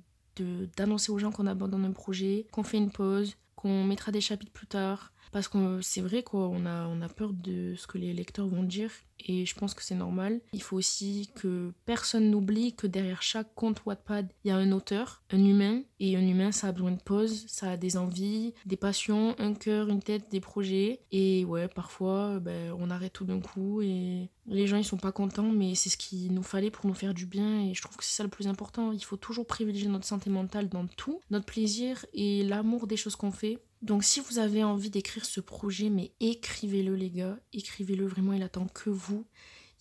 d'annoncer 0.78 1.12
aux 1.12 1.18
gens 1.18 1.32
qu'on 1.32 1.48
abandonne 1.48 1.84
un 1.86 1.92
projet, 1.92 2.48
qu'on 2.52 2.64
fait 2.64 2.78
une 2.78 2.92
pause, 2.92 3.36
qu'on 3.56 3.84
mettra 3.84 4.12
des 4.12 4.22
chapitres 4.22 4.52
plus 4.54 4.68
tard. 4.68 5.12
Parce 5.32 5.48
que 5.48 5.82
c'est 5.82 6.02
vrai 6.02 6.24
quoi, 6.24 6.48
on 6.48 6.66
a, 6.66 6.88
on 6.88 7.02
a 7.02 7.10
peur 7.10 7.34
de 7.34 7.76
ce 7.76 7.88
que 7.88 7.98
les 7.98 8.14
lecteurs 8.14 8.48
vont 8.48 8.64
dire 8.64 8.92
et 9.28 9.46
je 9.46 9.56
pense 9.56 9.74
que 9.74 9.84
c'est 9.84 9.96
normal. 9.96 10.40
Il 10.54 10.62
faut 10.62 10.78
aussi 10.78 11.30
que 11.36 11.74
personne 11.86 12.30
n'oublie 12.30 12.74
que 12.74 12.88
derrière 12.88 13.22
chaque 13.22 13.54
compte 13.54 13.86
Wattpad, 13.86 14.32
il 14.44 14.48
y 14.48 14.52
a 14.52 14.58
un 14.58 14.72
auteur, 14.72 15.24
un 15.32 15.44
humain 15.44 15.82
et 16.00 16.16
un 16.16 16.26
humain 16.26 16.52
ça 16.52 16.68
a 16.68 16.72
besoin 16.72 16.92
de 16.92 17.02
pause, 17.02 17.46
ça 17.48 17.72
a 17.72 17.78
des 17.78 17.98
envies, 17.98 18.54
des 18.66 18.78
passions, 18.78 19.36
un 19.40 19.54
cœur, 19.54 19.90
une 19.90 20.02
tête, 20.02 20.30
des 20.32 20.40
projets 20.40 21.02
et 21.12 21.46
ouais, 21.46 21.68
parfois 21.68 22.40
ben, 22.40 22.74
on 22.80 22.90
arrête 22.90 23.14
tout 23.14 23.26
d'un 23.26 23.40
coup 23.40 23.82
et 23.82 24.30
les 24.48 24.68
gens 24.68 24.78
ils 24.78 24.86
sont 24.86 24.98
pas 24.98 25.12
contents 25.12 25.52
mais 25.52 25.76
c'est 25.76 25.90
ce 25.90 25.98
qu'il 25.98 26.34
nous 26.34 26.44
fallait 26.44 26.72
pour 26.72 26.88
nous 26.88 26.94
faire 26.94 27.14
du 27.14 27.26
bien 27.26 27.66
et 27.66 27.74
je 27.74 27.82
trouve 27.82 27.98
que 27.98 28.04
c'est 28.04 28.16
ça 28.16 28.24
le 28.24 28.30
plus 28.30 28.48
important. 28.48 28.92
Il 28.92 29.04
faut 29.04 29.18
toujours 29.18 29.46
privilégier 29.46 29.90
notre 29.90 30.06
santé 30.06 30.30
mentale 30.30 30.70
dans 30.70 30.88
tout, 30.88 31.20
notre 31.30 31.46
plaisir 31.46 32.06
et 32.14 32.44
l'amour 32.44 32.88
des 32.88 32.98
choses 32.98 33.16
qu'on 33.16 33.32
fait 33.32 33.60
donc 33.82 34.04
si 34.04 34.20
vous 34.20 34.40
avez 34.40 34.64
envie 34.64 34.90
d'écrire 34.90 35.26
ce 35.26 35.40
projet, 35.40 35.90
mais 35.90 36.12
écrivez-le 36.20 36.96
les 36.96 37.10
gars, 37.10 37.40
écrivez-le 37.54 38.06
vraiment, 38.06 38.34
il 38.34 38.44
attend 38.44 38.68
que 38.68 38.90
vous. 38.90 39.26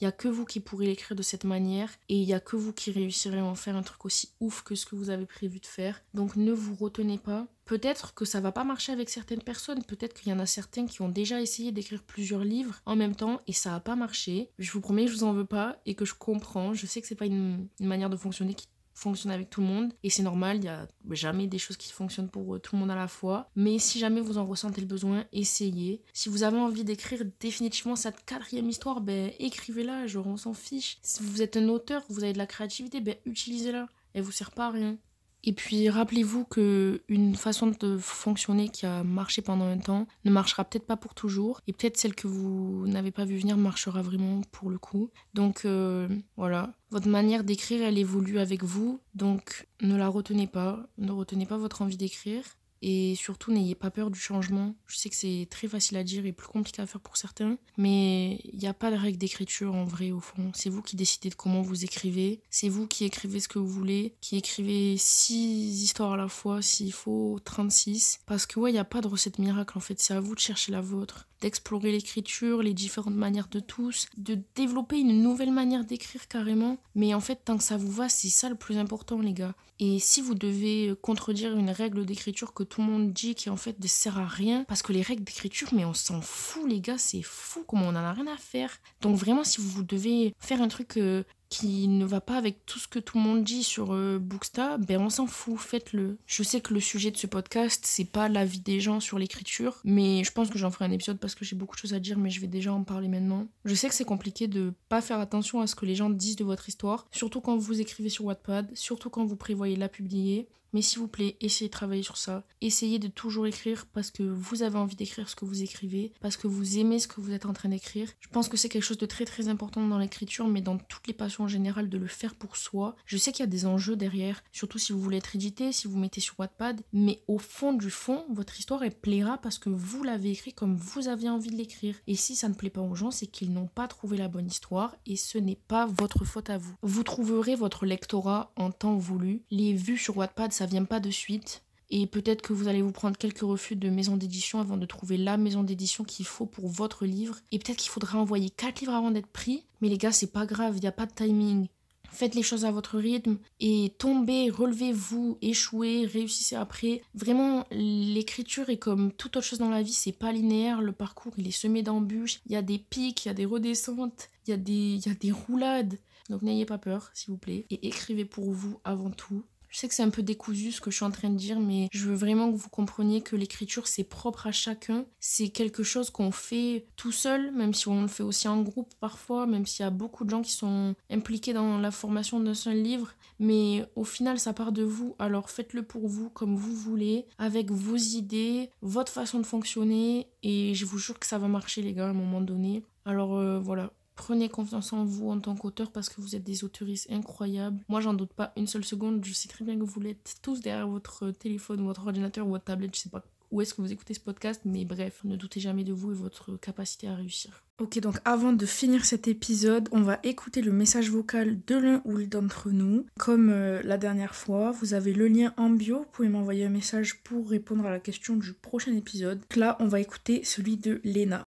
Il 0.00 0.04
y 0.04 0.06
a 0.06 0.12
que 0.12 0.28
vous 0.28 0.44
qui 0.44 0.61
pourrez 0.61 0.87
l'écrire 0.87 1.16
de 1.16 1.22
cette 1.22 1.42
manière 1.42 1.90
et 2.08 2.14
il 2.14 2.22
y 2.22 2.32
a 2.32 2.38
que 2.38 2.54
vous 2.54 2.72
qui 2.72 2.92
réussirez 2.92 3.40
à 3.40 3.44
en 3.44 3.56
faire 3.56 3.74
un 3.74 3.82
truc 3.82 4.04
aussi 4.04 4.30
ouf 4.38 4.62
que 4.62 4.76
ce 4.76 4.87
que 4.87 4.94
vous 4.94 5.11
avez 5.11 5.26
prévu 5.26 5.58
de 5.58 5.66
faire. 5.66 6.00
Donc 6.14 6.37
ne 6.37 6.52
vous 6.52 6.76
retenez 6.76 7.18
pas. 7.18 7.48
Peut-être 7.64 8.14
que 8.14 8.24
ça 8.24 8.40
va 8.40 8.52
pas 8.52 8.62
marcher 8.62 8.92
avec 8.92 9.11
certaines 9.11 9.42
personnes, 9.42 9.82
peut-être 9.82 10.14
qu'il 10.14 10.30
y 10.30 10.32
en 10.32 10.38
a 10.38 10.46
certains 10.46 10.87
qui 10.87 11.02
ont 11.02 11.08
déjà 11.08 11.40
essayé 11.42 11.72
d'écrire 11.72 12.04
plusieurs 12.04 12.44
livres 12.44 12.80
en 12.87 12.94
même 12.94 13.16
temps 13.16 13.40
et 13.48 13.52
ça 13.52 13.74
a 13.74 13.80
pas 13.80 13.96
marché. 13.96 14.50
Je 14.61 14.70
vous 14.70 14.80
promets, 14.80 15.08
je 15.08 15.14
vous 15.14 15.24
en 15.24 15.32
veux 15.32 15.44
pas 15.44 15.82
et 15.84 15.96
que 15.96 16.04
je 16.04 16.14
comprends. 16.14 16.74
Je 16.74 16.87
sais 16.87 17.00
que 17.00 17.08
c'est 17.08 17.16
pas 17.16 17.26
une 17.26 17.68
manière 17.80 18.08
de 18.08 18.16
fonctionner 18.16 18.54
qui 18.54 18.68
fonctionne 18.98 19.32
avec 19.32 19.50
tout 19.50 19.61
le 19.61 19.66
monde 19.66 19.92
et 20.02 20.11
c'est 20.11 20.22
normal, 20.22 20.58
il 20.58 20.64
y 20.64 20.68
a 20.68 20.88
jamais 21.11 21.46
des 21.46 21.58
choses 21.58 21.76
qui 21.76 21.92
fonctionnent 21.92 22.28
pour 22.28 22.54
euh, 22.54 22.58
tout 22.58 22.74
le 22.74 22.80
monde 22.80 22.90
à 22.90 22.96
la 22.96 23.08
fois. 23.08 23.50
Mais 23.56 23.78
si 23.78 23.98
jamais 23.98 24.20
vous 24.20 24.38
en 24.38 24.44
ressentez 24.44 24.80
le 24.80 24.87
besoin, 24.87 25.24
essayez. 25.32 26.02
Si 26.12 26.28
vous 26.28 26.42
avez 26.42 26.58
envie 26.58 26.84
d'écrire 26.84 27.22
définitivement 27.40 27.96
cette 27.96 28.24
quatrième 28.24 28.68
histoire, 28.68 29.00
ben 29.00 29.30
écrivez-la, 29.38 30.06
genre 30.06 30.26
on 30.26 30.37
s'en 30.37 30.54
fiche. 30.54 30.98
Si 31.02 31.22
vous 31.22 31.42
êtes 31.42 31.56
un 31.56 31.68
auteur, 31.68 32.02
vous 32.08 32.24
avez 32.24 32.32
de 32.32 32.38
la 32.38 32.46
créativité, 32.46 33.00
ben 33.00 33.16
utilisez-la. 33.24 33.88
Elle 34.14 34.22
vous 34.22 34.32
sert 34.32 34.50
pas 34.50 34.66
à 34.66 34.70
rien. 34.70 34.98
Et 35.44 35.53
puis 35.53 35.88
rappelez-vous 35.88 36.44
que 36.44 37.03
une 37.09 37.37
façon 37.37 37.72
de 37.81 37.96
fonctionner 37.96 38.68
qui 38.68 38.87
a 38.87 39.05
marché 39.05 39.40
pendant 39.40 39.66
un 39.66 39.79
temps 39.79 40.07
ne 40.24 40.31
marchera 40.31 40.64
peut-être 40.64 40.87
pas 40.87 40.96
pour 40.96 41.14
toujours 41.14 41.61
et 41.66 41.72
peut-être 41.72 41.96
celle 41.96 42.14
que 42.14 42.27
vous 42.27 42.87
n'avez 42.87 43.12
pas 43.12 43.24
vu 43.24 43.38
venir 43.38 43.57
marchera 43.57 44.03
vraiment 44.03 44.40
pour 44.51 44.68
le 44.68 44.79
coup. 44.79 45.11
Donc 45.35 45.64
euh, 45.64 46.09
voilà, 46.37 46.72
votre 46.90 47.09
manière 47.09 47.44
d'écrire 47.44 47.83
elle 47.83 47.98
évolue 47.98 48.38
avec 48.38 48.64
vous, 48.64 49.01
donc 49.14 49.68
ne 49.81 49.96
la 49.96 50.09
retenez 50.09 50.48
pas, 50.48 50.88
ne 50.98 51.12
retenez 51.12 51.46
pas 51.46 51.57
votre 51.57 51.83
envie 51.83 51.96
d'écrire. 51.96 52.42
Et 52.82 53.14
surtout, 53.16 53.52
n'ayez 53.52 53.74
pas 53.74 53.90
peur 53.90 54.10
du 54.10 54.18
changement. 54.18 54.74
Je 54.86 54.96
sais 54.96 55.08
que 55.08 55.16
c'est 55.16 55.46
très 55.50 55.68
facile 55.68 55.96
à 55.96 56.04
dire 56.04 56.26
et 56.26 56.32
plus 56.32 56.48
compliqué 56.48 56.82
à 56.82 56.86
faire 56.86 57.00
pour 57.00 57.16
certains, 57.16 57.58
mais 57.76 58.40
il 58.44 58.58
n'y 58.58 58.68
a 58.68 58.74
pas 58.74 58.90
de 58.90 58.96
règle 58.96 59.18
d'écriture 59.18 59.74
en 59.74 59.84
vrai 59.84 60.10
au 60.10 60.20
fond. 60.20 60.50
C'est 60.54 60.70
vous 60.70 60.82
qui 60.82 60.96
décidez 60.96 61.30
de 61.30 61.34
comment 61.34 61.62
vous 61.62 61.84
écrivez. 61.84 62.40
C'est 62.50 62.68
vous 62.68 62.86
qui 62.86 63.04
écrivez 63.04 63.40
ce 63.40 63.48
que 63.48 63.58
vous 63.58 63.68
voulez, 63.68 64.14
qui 64.20 64.36
écrivez 64.36 64.96
6 64.96 65.82
histoires 65.82 66.12
à 66.12 66.16
la 66.16 66.28
fois 66.28 66.62
s'il 66.62 66.92
faut 66.92 67.38
36. 67.44 68.20
Parce 68.26 68.46
que 68.46 68.60
ouais, 68.60 68.70
il 68.70 68.74
n'y 68.74 68.78
a 68.78 68.84
pas 68.84 69.00
de 69.00 69.08
recette 69.08 69.38
miracle 69.38 69.76
en 69.76 69.80
fait. 69.80 70.00
C'est 70.00 70.14
à 70.14 70.20
vous 70.20 70.34
de 70.34 70.40
chercher 70.40 70.72
la 70.72 70.80
vôtre 70.80 71.28
d'explorer 71.40 71.92
l'écriture, 71.92 72.62
les 72.62 72.74
différentes 72.74 73.14
manières 73.14 73.48
de 73.48 73.60
tous, 73.60 74.08
de 74.16 74.38
développer 74.54 74.98
une 74.98 75.22
nouvelle 75.22 75.52
manière 75.52 75.84
d'écrire 75.84 76.26
carrément. 76.28 76.78
Mais 76.94 77.14
en 77.14 77.20
fait, 77.20 77.44
tant 77.44 77.56
que 77.56 77.64
ça 77.64 77.76
vous 77.76 77.90
va, 77.90 78.08
c'est 78.08 78.28
ça 78.28 78.48
le 78.48 78.54
plus 78.54 78.78
important, 78.78 79.20
les 79.20 79.32
gars. 79.32 79.54
Et 79.80 80.00
si 80.00 80.20
vous 80.20 80.34
devez 80.34 80.94
contredire 81.02 81.56
une 81.56 81.70
règle 81.70 82.04
d'écriture 82.04 82.52
que 82.52 82.64
tout 82.64 82.80
le 82.80 82.88
monde 82.88 83.12
dit 83.12 83.34
qui 83.34 83.48
en 83.48 83.56
fait 83.56 83.78
ne 83.80 83.86
sert 83.86 84.18
à 84.18 84.26
rien, 84.26 84.64
parce 84.64 84.82
que 84.82 84.92
les 84.92 85.02
règles 85.02 85.22
d'écriture, 85.22 85.68
mais 85.72 85.84
on 85.84 85.94
s'en 85.94 86.20
fout, 86.20 86.68
les 86.68 86.80
gars, 86.80 86.98
c'est 86.98 87.22
fou, 87.22 87.62
comme 87.64 87.82
on 87.82 87.90
en 87.90 87.96
a 87.96 88.12
rien 88.12 88.26
à 88.26 88.36
faire. 88.36 88.78
Donc 89.00 89.16
vraiment, 89.16 89.44
si 89.44 89.60
vous 89.60 89.84
devez 89.84 90.34
faire 90.38 90.62
un 90.62 90.68
truc 90.68 90.96
euh, 90.96 91.22
qui 91.48 91.88
ne 91.88 92.04
va 92.04 92.20
pas 92.20 92.37
avec 92.37 92.66
tout 92.66 92.78
ce 92.78 92.88
que 92.88 92.98
tout 92.98 93.18
le 93.18 93.24
monde 93.24 93.44
dit 93.44 93.62
sur 93.62 93.94
euh, 93.94 94.18
Booksta, 94.18 94.78
ben 94.78 95.00
on 95.00 95.11
s'en 95.11 95.26
fout, 95.26 95.58
faites-le. 95.58 96.18
Je 96.26 96.42
sais 96.42 96.61
que 96.61 96.74
le 96.74 96.80
sujet 96.80 97.11
de 97.11 97.16
ce 97.16 97.26
podcast, 97.26 97.84
c'est 97.87 98.04
pas 98.04 98.28
l'avis 98.28 98.61
des 98.61 98.80
gens 98.80 99.00
sur 99.00 99.18
l'écriture, 99.18 99.80
mais 99.84 100.24
je 100.24 100.32
pense 100.32 100.50
que 100.50 100.58
j'en 100.58 100.70
ferai 100.70 100.84
un 100.84 100.90
épisode 100.90 101.18
parce 101.18 101.34
que 101.34 101.44
j'ai 101.44 101.56
beaucoup 101.56 101.76
de 101.76 101.80
choses 101.80 101.94
à 101.94 102.00
dire, 102.00 102.18
mais 102.18 102.30
je 102.30 102.40
vais 102.40 102.46
déjà 102.46 102.72
en 102.72 102.84
parler 102.84 103.08
maintenant. 103.08 103.46
Je 103.64 103.74
sais 103.74 103.88
que 103.88 103.94
c'est 103.94 104.04
compliqué 104.04 104.46
de 104.46 104.72
pas 104.88 105.00
faire 105.00 105.20
attention 105.20 105.61
à 105.61 105.66
ce 105.66 105.74
que 105.74 105.87
les 105.87 105.94
gens 105.94 106.11
disent 106.11 106.37
de 106.37 106.44
votre 106.44 106.68
histoire, 106.68 107.06
surtout 107.12 107.40
quand 107.40 107.56
vous 107.56 107.80
écrivez 107.80 108.08
sur 108.08 108.26
Wattpad, 108.26 108.70
surtout 108.74 109.11
quand 109.11 109.24
vous 109.24 109.37
prévoyez 109.37 109.76
la 109.76 109.88
publier. 109.88 110.48
Mais 110.72 110.83
s'il 110.83 110.98
vous 110.98 111.09
plaît, 111.09 111.37
essayez 111.40 111.68
de 111.68 111.72
travailler 111.72 112.02
sur 112.02 112.16
ça. 112.16 112.44
Essayez 112.61 112.98
de 112.98 113.09
toujours 113.09 113.46
écrire 113.46 113.87
parce 113.92 114.11
que 114.11 114.22
vous 114.22 114.62
avez 114.62 114.78
envie 114.78 114.96
d'écrire 114.96 115.28
ce 115.28 115.37
que 115.37 115.44
vous 115.44 115.62
écrivez, 115.62 116.12
parce 116.20 116.37
que 116.37 116.46
vous 116.46 116.78
aimez 116.78 116.98
ce 116.98 117.09
que 117.09 117.20
vous 117.20 117.33
êtes 117.33 117.46
en 117.46 117.52
train 117.52 117.68
d'écrire. 117.68 118.09
Je 118.20 118.28
pense 118.28 118.48
que 118.48 118.57
c'est 118.57 118.68
quelque 118.68 118.83
chose 118.83 118.98
de 118.98 119.07
très 119.07 119.24
très 119.24 119.48
important 119.48 119.87
dans 119.87 119.98
l'écriture, 119.98 120.48
mais 120.48 120.61
dans 120.61 120.78
toutes 120.78 121.07
les 121.07 121.14
passions 121.14 121.44
en 121.44 121.48
général, 121.48 121.88
de 121.88 121.98
le 121.98 122.07
faire 122.07 122.35
pour 122.35 122.57
soi. 122.57 122.96
Je 123.07 123.16
sais 123.16 123.33
qu'il 123.33 123.40
y 123.40 123.48
a 123.48 123.50
des 123.50 123.66
enjeux 123.66 123.96
derrière, 123.96 124.42
surtout 124.52 124.78
si 124.78 124.92
vous 124.92 125.00
voulez 125.00 125.18
être 125.18 125.37
édité, 125.37 125.72
si 125.72 125.88
vous 125.88 125.98
mettez 125.98 126.20
sur 126.20 126.38
Wattpad, 126.38 126.81
mais 126.92 127.22
au 127.28 127.38
fond 127.38 127.72
du 127.72 127.90
fond, 127.90 128.24
votre 128.31 128.59
histoire 128.59 128.83
elle 128.83 128.94
plaira 128.94 129.38
parce 129.38 129.59
que 129.59 129.70
vous 129.70 130.02
l'avez 130.02 130.31
écrit 130.31 130.52
comme 130.52 130.76
vous 130.76 131.09
avez 131.09 131.28
envie 131.28 131.50
de 131.50 131.57
l'écrire. 131.57 131.96
Et 132.07 132.14
si 132.14 132.37
ça 132.37 132.48
ne 132.48 132.54
plaît 132.54 132.70
pas 132.70 132.81
aux 132.81 132.94
gens, 132.94 133.11
c'est 133.11 133.26
qu'ils 133.26 133.52
n'ont 133.52 133.66
pas 133.66 133.88
trouvé 133.88 134.16
la 134.16 134.28
bonne 134.28 134.46
histoire 134.46 134.96
et 135.07 135.16
ce 135.16 135.38
n'est 135.38 135.59
pas 135.68 135.87
votre 135.87 136.24
faute 136.24 136.50
à 136.50 136.59
vous. 136.59 136.74
Vous 136.83 137.02
trouverez 137.02 137.54
votre 137.54 137.87
lectorat 137.87 138.52
en 138.57 138.70
temps 138.70 138.96
voulu. 138.96 139.42
Les 139.50 139.74
vues 139.74 139.98
sur 139.98 140.16
Wattpad, 140.16 140.52
ça 140.58 140.66
vient 140.66 140.84
pas 140.84 141.00
de 141.00 141.10
suite. 141.10 141.62
Et 141.90 142.06
peut-être 142.06 142.42
que 142.42 142.52
vous 142.52 142.68
allez 142.68 142.82
vous 142.82 142.92
prendre 142.92 143.16
quelques 143.16 143.40
refus 143.40 143.76
de 143.76 143.88
maison 143.88 144.16
d'édition 144.16 144.60
avant 144.60 144.76
de 144.76 144.84
trouver 144.84 145.16
la 145.16 145.38
maison 145.38 145.62
d'édition 145.62 146.04
qu'il 146.04 146.26
faut 146.26 146.44
pour 146.44 146.68
votre 146.68 147.06
livre. 147.06 147.36
Et 147.50 147.58
peut-être 147.58 147.78
qu'il 147.78 147.90
faudra 147.90 148.18
envoyer 148.18 148.50
4 148.50 148.80
livres 148.80 148.92
avant 148.92 149.10
d'être 149.10 149.28
pris. 149.28 149.64
Mais 149.80 149.88
les 149.88 149.96
gars, 149.96 150.12
c'est 150.12 150.32
pas 150.32 150.44
grave, 150.44 150.76
il 150.76 150.80
n'y 150.80 150.88
a 150.88 150.92
pas 150.92 151.06
de 151.06 151.14
timing. 151.14 151.68
Faites 152.10 152.34
les 152.34 152.42
choses 152.42 152.64
à 152.64 152.70
votre 152.70 152.98
rythme 152.98 153.38
et 153.60 153.92
tombez, 153.98 154.50
relevez-vous, 154.50 155.38
échouez, 155.42 156.06
réussissez 156.06 156.56
après. 156.56 157.02
Vraiment, 157.14 157.64
l'écriture 157.70 158.70
est 158.70 158.78
comme 158.78 159.12
toute 159.12 159.36
autre 159.36 159.46
chose 159.46 159.58
dans 159.58 159.70
la 159.70 159.82
vie, 159.82 159.92
c'est 159.92 160.12
pas 160.12 160.32
linéaire. 160.32 160.80
Le 160.80 160.92
parcours, 160.92 161.34
il 161.36 161.46
est 161.46 161.52
semé 161.52 161.82
d'embûches. 161.82 162.40
Il 162.46 162.52
y 162.52 162.56
a 162.56 162.62
des 162.62 162.78
pics, 162.78 163.24
il 163.24 163.28
y 163.28 163.30
a 163.30 163.34
des 163.34 163.44
redescentes, 163.44 164.30
il 164.46 164.50
y, 164.50 164.54
a 164.54 164.56
des, 164.56 164.72
il 164.72 165.06
y 165.06 165.10
a 165.10 165.14
des 165.14 165.32
roulades. 165.32 165.98
Donc 166.28 166.42
n'ayez 166.42 166.66
pas 166.66 166.78
peur, 166.78 167.10
s'il 167.14 167.30
vous 167.30 167.38
plaît. 167.38 167.66
Et 167.70 167.86
écrivez 167.86 168.24
pour 168.24 168.50
vous 168.50 168.80
avant 168.84 169.10
tout. 169.10 169.44
Je 169.68 169.78
sais 169.78 169.88
que 169.88 169.94
c'est 169.94 170.02
un 170.02 170.11
peu 170.11 170.22
décousu 170.22 170.72
ce 170.72 170.81
que 170.81 170.90
je 170.90 170.96
suis 170.96 171.04
en 171.04 171.11
train 171.11 171.31
de 171.31 171.37
dire, 171.37 171.61
mais 171.61 171.88
je 171.92 172.09
veux 172.09 172.14
vraiment 172.14 172.50
que 172.50 172.57
vous 172.57 172.68
compreniez 172.68 173.20
que 173.20 173.37
l'écriture, 173.37 173.87
c'est 173.87 174.04
propre 174.04 174.46
à 174.46 174.52
chacun. 174.52 175.04
C'est 175.20 175.48
quelque 175.48 175.83
chose 175.83 176.11
qu'on 176.11 176.31
fait 176.31 176.87
tout 176.96 177.12
seul, 177.12 177.52
même 177.52 177.74
si 177.74 177.88
on 177.88 178.02
le 178.02 178.09
fait 178.09 178.22
aussi 178.22 178.48
en 178.48 178.62
groupe 178.62 178.94
parfois, 179.00 179.46
même 179.46 179.66
s'il 179.66 179.85
y 179.85 179.87
a 179.87 179.90
beaucoup 179.90 180.24
de 180.24 180.31
gens 180.31 180.42
qui 180.42 180.52
sont 180.52 180.94
impliqués 181.11 181.52
dans 181.52 181.78
la 181.78 181.90
formation 181.90 182.40
d'un 182.40 182.54
seul 182.54 182.83
livre. 182.83 183.12
Mais 183.38 183.85
au 183.94 184.04
final, 184.04 184.38
ça 184.38 184.52
part 184.52 184.72
de 184.72 184.83
vous. 184.83 185.14
Alors 185.18 185.50
faites-le 185.50 185.83
pour 185.83 186.09
vous, 186.09 186.31
comme 186.31 186.57
vous 186.57 186.74
voulez, 186.74 187.26
avec 187.38 187.70
vos 187.70 187.96
idées, 187.96 188.70
votre 188.83 189.12
façon 189.12 189.38
de 189.38 189.46
fonctionner. 189.46 190.26
Et 190.42 190.74
je 190.74 190.85
vous 190.85 190.98
jure 190.98 191.18
que 191.18 191.26
ça 191.26 191.38
va 191.38 191.48
marcher, 191.48 191.83
les 191.83 191.92
gars, 191.92 192.07
à 192.07 192.11
un 192.11 192.14
moment 192.14 192.40
donné. 192.40 192.83
Alors 193.04 193.37
euh, 193.37 193.59
voilà, 193.59 193.92
Prenez 194.18 194.48
confiance 194.48 194.92
en 194.92 195.04
vous 195.04 195.31
en 195.31 195.38
tant 195.38 195.54
qu'auteur 195.54 195.92
parce 195.92 196.09
que 196.09 196.20
vous 196.20 196.35
êtes 196.35 196.42
des 196.42 196.64
autoristes 196.64 197.09
incroyables. 197.09 197.78
Moi, 197.88 198.00
j'en 198.00 198.14
doute 198.14 198.33
pas 198.33 198.52
une 198.57 198.66
seule 198.66 198.85
seconde. 198.85 199.24
Je 199.24 199.33
sais 199.33 199.48
très 199.48 199.64
bien 199.64 199.78
que 199.78 199.85
vous 199.85 200.00
l'êtes 200.00 200.38
tous 200.42 200.61
derrière 200.61 200.88
votre 200.88 201.31
téléphone, 201.31 201.85
votre 201.85 202.04
ordinateur 202.04 202.44
ou 202.44 202.50
votre 202.50 202.64
tablette. 202.64 202.96
Je 202.96 203.02
sais 203.02 203.11
pas 203.11 203.24
où 203.50 203.62
est-ce 203.62 203.74
que 203.74 203.81
vous 203.81 203.92
écoutez 203.92 204.14
ce 204.14 204.20
podcast, 204.20 204.61
mais 204.64 204.85
bref, 204.85 205.20
ne 205.24 205.37
doutez 205.37 205.61
jamais 205.61 205.85
de 205.85 205.92
vous 205.92 206.11
et 206.11 206.14
votre 206.14 206.57
capacité 206.57 207.09
à 207.09 207.14
réussir. 207.14 207.62
Ok, 207.81 208.00
donc 208.00 208.16
avant 208.24 208.52
de 208.52 208.66
finir 208.66 209.04
cet 209.04 209.28
épisode, 209.28 209.88
on 209.92 210.02
va 210.02 210.18
écouter 210.24 210.62
le 210.62 210.72
message 210.72 211.11
vocal 211.11 211.61
de 211.66 211.76
l'un 211.76 212.02
ou 212.04 212.16
l'autre 212.16 212.28
d'entre 212.28 212.70
nous. 212.70 213.07
Comme 213.18 213.50
euh, 213.50 213.81
la 213.85 213.98
dernière 213.98 214.35
fois, 214.35 214.72
vous 214.72 214.94
avez 214.94 215.12
le 215.12 215.28
lien 215.28 215.54
en 215.57 215.70
bio, 215.70 216.00
vous 216.00 216.09
pouvez 216.12 216.28
m'envoyer 216.28 216.66
un 216.66 216.70
message 216.70 217.22
pour 217.22 217.48
répondre 217.48 217.87
à 217.87 217.90
la 217.90 218.00
question 218.00 218.37
du 218.37 218.52
prochain 218.52 218.94
épisode. 218.94 219.40
là, 219.54 219.76
on 219.81 219.87
va 219.87 220.00
écouter 220.00 220.42
celui 220.44 220.76
de 220.76 221.00
Léna. 221.04 221.44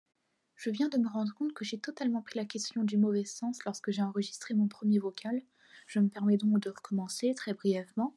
Je 0.61 0.69
viens 0.69 0.91
de 0.91 0.99
me 0.99 1.09
rendre 1.09 1.33
compte 1.33 1.55
que 1.55 1.65
j'ai 1.65 1.79
totalement 1.79 2.21
pris 2.21 2.39
la 2.39 2.45
question 2.45 2.85
du 2.85 2.99
mauvais 2.99 3.25
sens 3.25 3.65
lorsque 3.65 3.91
j'ai 3.91 4.03
enregistré 4.03 4.53
mon 4.53 4.69
premier 4.69 4.99
vocal. 4.99 5.41
Je 5.87 6.01
me 6.01 6.11
permets 6.11 6.37
donc 6.37 6.61
de 6.61 6.69
recommencer 6.69 7.33
très 7.35 7.55
brièvement. 7.55 8.15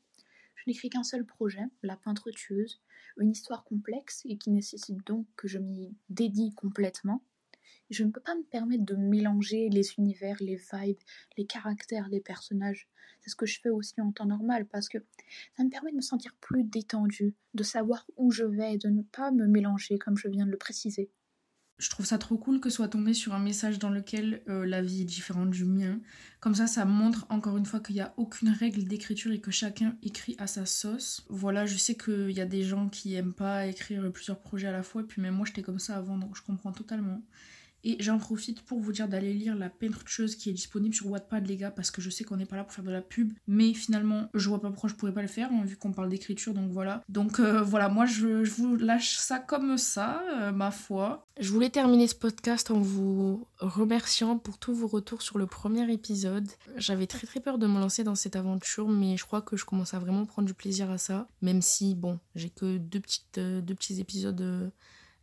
Je 0.55 0.63
n'écris 0.67 0.89
qu'un 0.89 1.05
seul 1.05 1.25
projet, 1.25 1.63
La 1.83 1.95
peintre 1.95 2.31
tueuse, 2.31 2.81
une 3.17 3.31
histoire 3.31 3.63
complexe 3.63 4.23
et 4.25 4.37
qui 4.37 4.51
nécessite 4.51 5.07
donc 5.07 5.25
que 5.37 5.47
je 5.47 5.57
m'y 5.57 5.95
dédie 6.09 6.53
complètement. 6.53 7.23
Je 7.89 8.03
ne 8.03 8.11
peux 8.11 8.19
pas 8.19 8.35
me 8.35 8.43
permettre 8.43 8.83
de 8.83 8.95
mélanger 8.97 9.69
les 9.69 9.93
univers, 9.97 10.35
les 10.41 10.57
vibes, 10.57 10.99
les 11.37 11.45
caractères 11.45 12.09
des 12.09 12.19
personnages. 12.19 12.89
C'est 13.21 13.29
ce 13.29 13.37
que 13.37 13.45
je 13.45 13.61
fais 13.61 13.69
aussi 13.69 14.01
en 14.01 14.11
temps 14.11 14.25
normal 14.25 14.65
parce 14.65 14.89
que 14.89 14.97
ça 15.55 15.63
me 15.63 15.69
permet 15.69 15.91
de 15.91 15.95
me 15.95 16.01
sentir 16.01 16.35
plus 16.41 16.65
détendu, 16.65 17.35
de 17.53 17.63
savoir 17.63 18.05
où 18.17 18.31
je 18.31 18.43
vais 18.43 18.73
et 18.73 18.77
de 18.77 18.89
ne 18.89 19.01
pas 19.01 19.31
me 19.31 19.47
mélanger 19.47 19.97
comme 19.97 20.17
je 20.17 20.27
viens 20.27 20.45
de 20.45 20.51
le 20.51 20.57
préciser. 20.57 21.09
Je 21.83 21.89
trouve 21.89 22.05
ça 22.05 22.17
trop 22.17 22.37
cool 22.37 22.61
que 22.61 22.69
soit 22.69 22.87
tombé 22.87 23.13
sur 23.13 23.33
un 23.33 23.39
message 23.39 23.77
dans 23.77 23.89
lequel 23.89 24.41
euh, 24.47 24.65
la 24.65 24.81
vie 24.81 25.01
est 25.01 25.05
différente 25.05 25.49
du 25.49 25.65
mien. 25.65 25.99
Comme 26.39 26.55
ça, 26.55 26.65
ça 26.65 26.85
montre 26.85 27.25
encore 27.27 27.57
une 27.57 27.65
fois 27.65 27.81
qu'il 27.81 27.95
n'y 27.95 28.01
a 28.01 28.13
aucune 28.15 28.47
règle 28.47 28.85
d'écriture 28.85 29.33
et 29.33 29.41
que 29.41 29.51
chacun 29.51 29.97
écrit 30.01 30.37
à 30.39 30.47
sa 30.47 30.65
sauce. 30.65 31.25
Voilà, 31.27 31.65
je 31.65 31.75
sais 31.75 31.95
qu'il 31.95 32.31
y 32.31 32.39
a 32.39 32.45
des 32.45 32.63
gens 32.63 32.87
qui 32.87 33.15
aiment 33.15 33.33
pas 33.33 33.65
écrire 33.65 34.09
plusieurs 34.13 34.39
projets 34.39 34.67
à 34.67 34.71
la 34.71 34.81
fois, 34.81 35.01
et 35.01 35.03
puis 35.03 35.21
même 35.21 35.35
moi 35.35 35.45
j'étais 35.45 35.61
comme 35.61 35.77
ça 35.77 35.97
avant, 35.97 36.17
donc 36.17 36.37
je 36.37 36.41
comprends 36.41 36.71
totalement. 36.71 37.21
Et 37.83 37.97
j'en 37.99 38.17
profite 38.17 38.61
pour 38.61 38.79
vous 38.79 38.91
dire 38.91 39.07
d'aller 39.07 39.33
lire 39.33 39.55
la 39.55 39.69
chose 40.05 40.35
qui 40.35 40.49
est 40.49 40.53
disponible 40.53 40.95
sur 40.95 41.07
Wattpad, 41.07 41.45
les 41.47 41.57
gars, 41.57 41.71
parce 41.71 41.91
que 41.91 42.01
je 42.01 42.09
sais 42.09 42.23
qu'on 42.23 42.37
n'est 42.37 42.45
pas 42.45 42.55
là 42.55 42.63
pour 42.63 42.73
faire 42.73 42.83
de 42.83 42.91
la 42.91 43.01
pub. 43.01 43.33
Mais 43.47 43.73
finalement, 43.73 44.29
je 44.33 44.49
vois 44.49 44.61
pas 44.61 44.69
pourquoi 44.69 44.89
je 44.89 44.95
pourrais 44.95 45.13
pas 45.13 45.21
le 45.21 45.27
faire, 45.27 45.49
hein, 45.51 45.63
vu 45.65 45.75
qu'on 45.75 45.91
parle 45.91 46.09
d'écriture, 46.09 46.53
donc 46.53 46.71
voilà. 46.71 47.03
Donc 47.09 47.39
euh, 47.39 47.61
voilà, 47.61 47.89
moi 47.89 48.05
je, 48.05 48.43
vous 48.43 48.75
lâche 48.77 49.17
ça 49.17 49.39
comme 49.39 49.77
ça, 49.77 50.23
euh, 50.39 50.51
ma 50.51 50.71
foi. 50.71 51.27
Je 51.39 51.51
voulais 51.51 51.69
terminer 51.69 52.07
ce 52.07 52.15
podcast 52.15 52.71
en 52.71 52.79
vous 52.79 53.47
remerciant 53.59 54.37
pour 54.37 54.57
tous 54.57 54.73
vos 54.73 54.87
retours 54.87 55.21
sur 55.21 55.37
le 55.37 55.47
premier 55.47 55.91
épisode. 55.91 56.47
J'avais 56.77 57.07
très 57.07 57.27
très 57.27 57.39
peur 57.39 57.57
de 57.57 57.67
me 57.67 57.79
lancer 57.79 58.03
dans 58.03 58.15
cette 58.15 58.35
aventure, 58.35 58.87
mais 58.87 59.17
je 59.17 59.25
crois 59.25 59.41
que 59.41 59.57
je 59.57 59.65
commence 59.65 59.93
à 59.93 59.99
vraiment 59.99 60.25
prendre 60.25 60.47
du 60.47 60.53
plaisir 60.53 60.91
à 60.91 60.97
ça. 60.97 61.27
Même 61.41 61.61
si, 61.61 61.95
bon, 61.95 62.19
j'ai 62.35 62.49
que 62.49 62.77
deux, 62.77 62.99
petites, 62.99 63.37
euh, 63.37 63.61
deux 63.61 63.75
petits 63.75 63.99
épisodes 63.99 64.71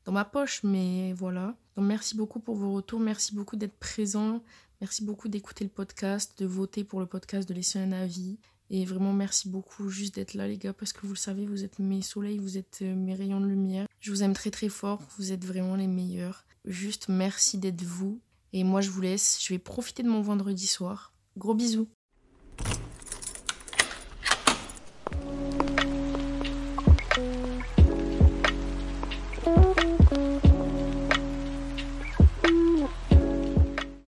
dans 0.04 0.12
ma 0.12 0.24
poche, 0.24 0.62
mais 0.62 1.12
voilà. 1.12 1.56
Donc 1.76 1.86
merci 1.86 2.16
beaucoup 2.16 2.40
pour 2.40 2.56
vos 2.56 2.72
retours, 2.72 3.00
merci 3.00 3.34
beaucoup 3.34 3.56
d'être 3.56 3.78
présent, 3.78 4.42
Merci 4.80 5.04
beaucoup 5.04 5.28
d'écouter 5.28 5.64
le 5.64 5.70
podcast, 5.70 6.32
de 6.38 6.46
voter 6.46 6.84
pour 6.84 7.00
le 7.00 7.06
podcast, 7.06 7.46
de 7.46 7.52
laisser 7.52 7.78
un 7.78 7.92
avis. 7.92 8.38
Et 8.70 8.86
vraiment, 8.86 9.12
merci 9.12 9.48
beaucoup 9.50 9.90
juste 9.90 10.14
d'être 10.14 10.32
là, 10.32 10.48
les 10.48 10.56
gars, 10.56 10.72
parce 10.72 10.94
que 10.94 11.06
vous 11.06 11.12
le 11.12 11.18
savez, 11.18 11.44
vous 11.44 11.64
êtes 11.64 11.78
mes 11.78 12.00
soleils, 12.00 12.38
vous 12.38 12.56
êtes 12.56 12.78
euh, 12.82 12.94
mes 12.94 13.14
rayons 13.14 13.40
de 13.40 13.46
lumière. 13.46 13.86
Je 14.00 14.10
vous 14.10 14.22
aime 14.22 14.32
très 14.32 14.50
très 14.50 14.70
fort, 14.70 15.02
vous 15.18 15.32
êtes 15.32 15.44
vraiment 15.44 15.76
les 15.76 15.86
meilleurs. 15.86 16.46
Juste 16.64 17.08
merci 17.08 17.58
d'être 17.58 17.82
vous. 17.82 18.20
Et 18.54 18.64
moi, 18.64 18.80
je 18.80 18.88
vous 18.88 19.02
laisse, 19.02 19.38
je 19.42 19.52
vais 19.52 19.58
profiter 19.58 20.02
de 20.02 20.08
mon 20.08 20.22
vendredi 20.22 20.66
soir. 20.66 21.12
Gros 21.36 21.54
bisous 21.54 21.88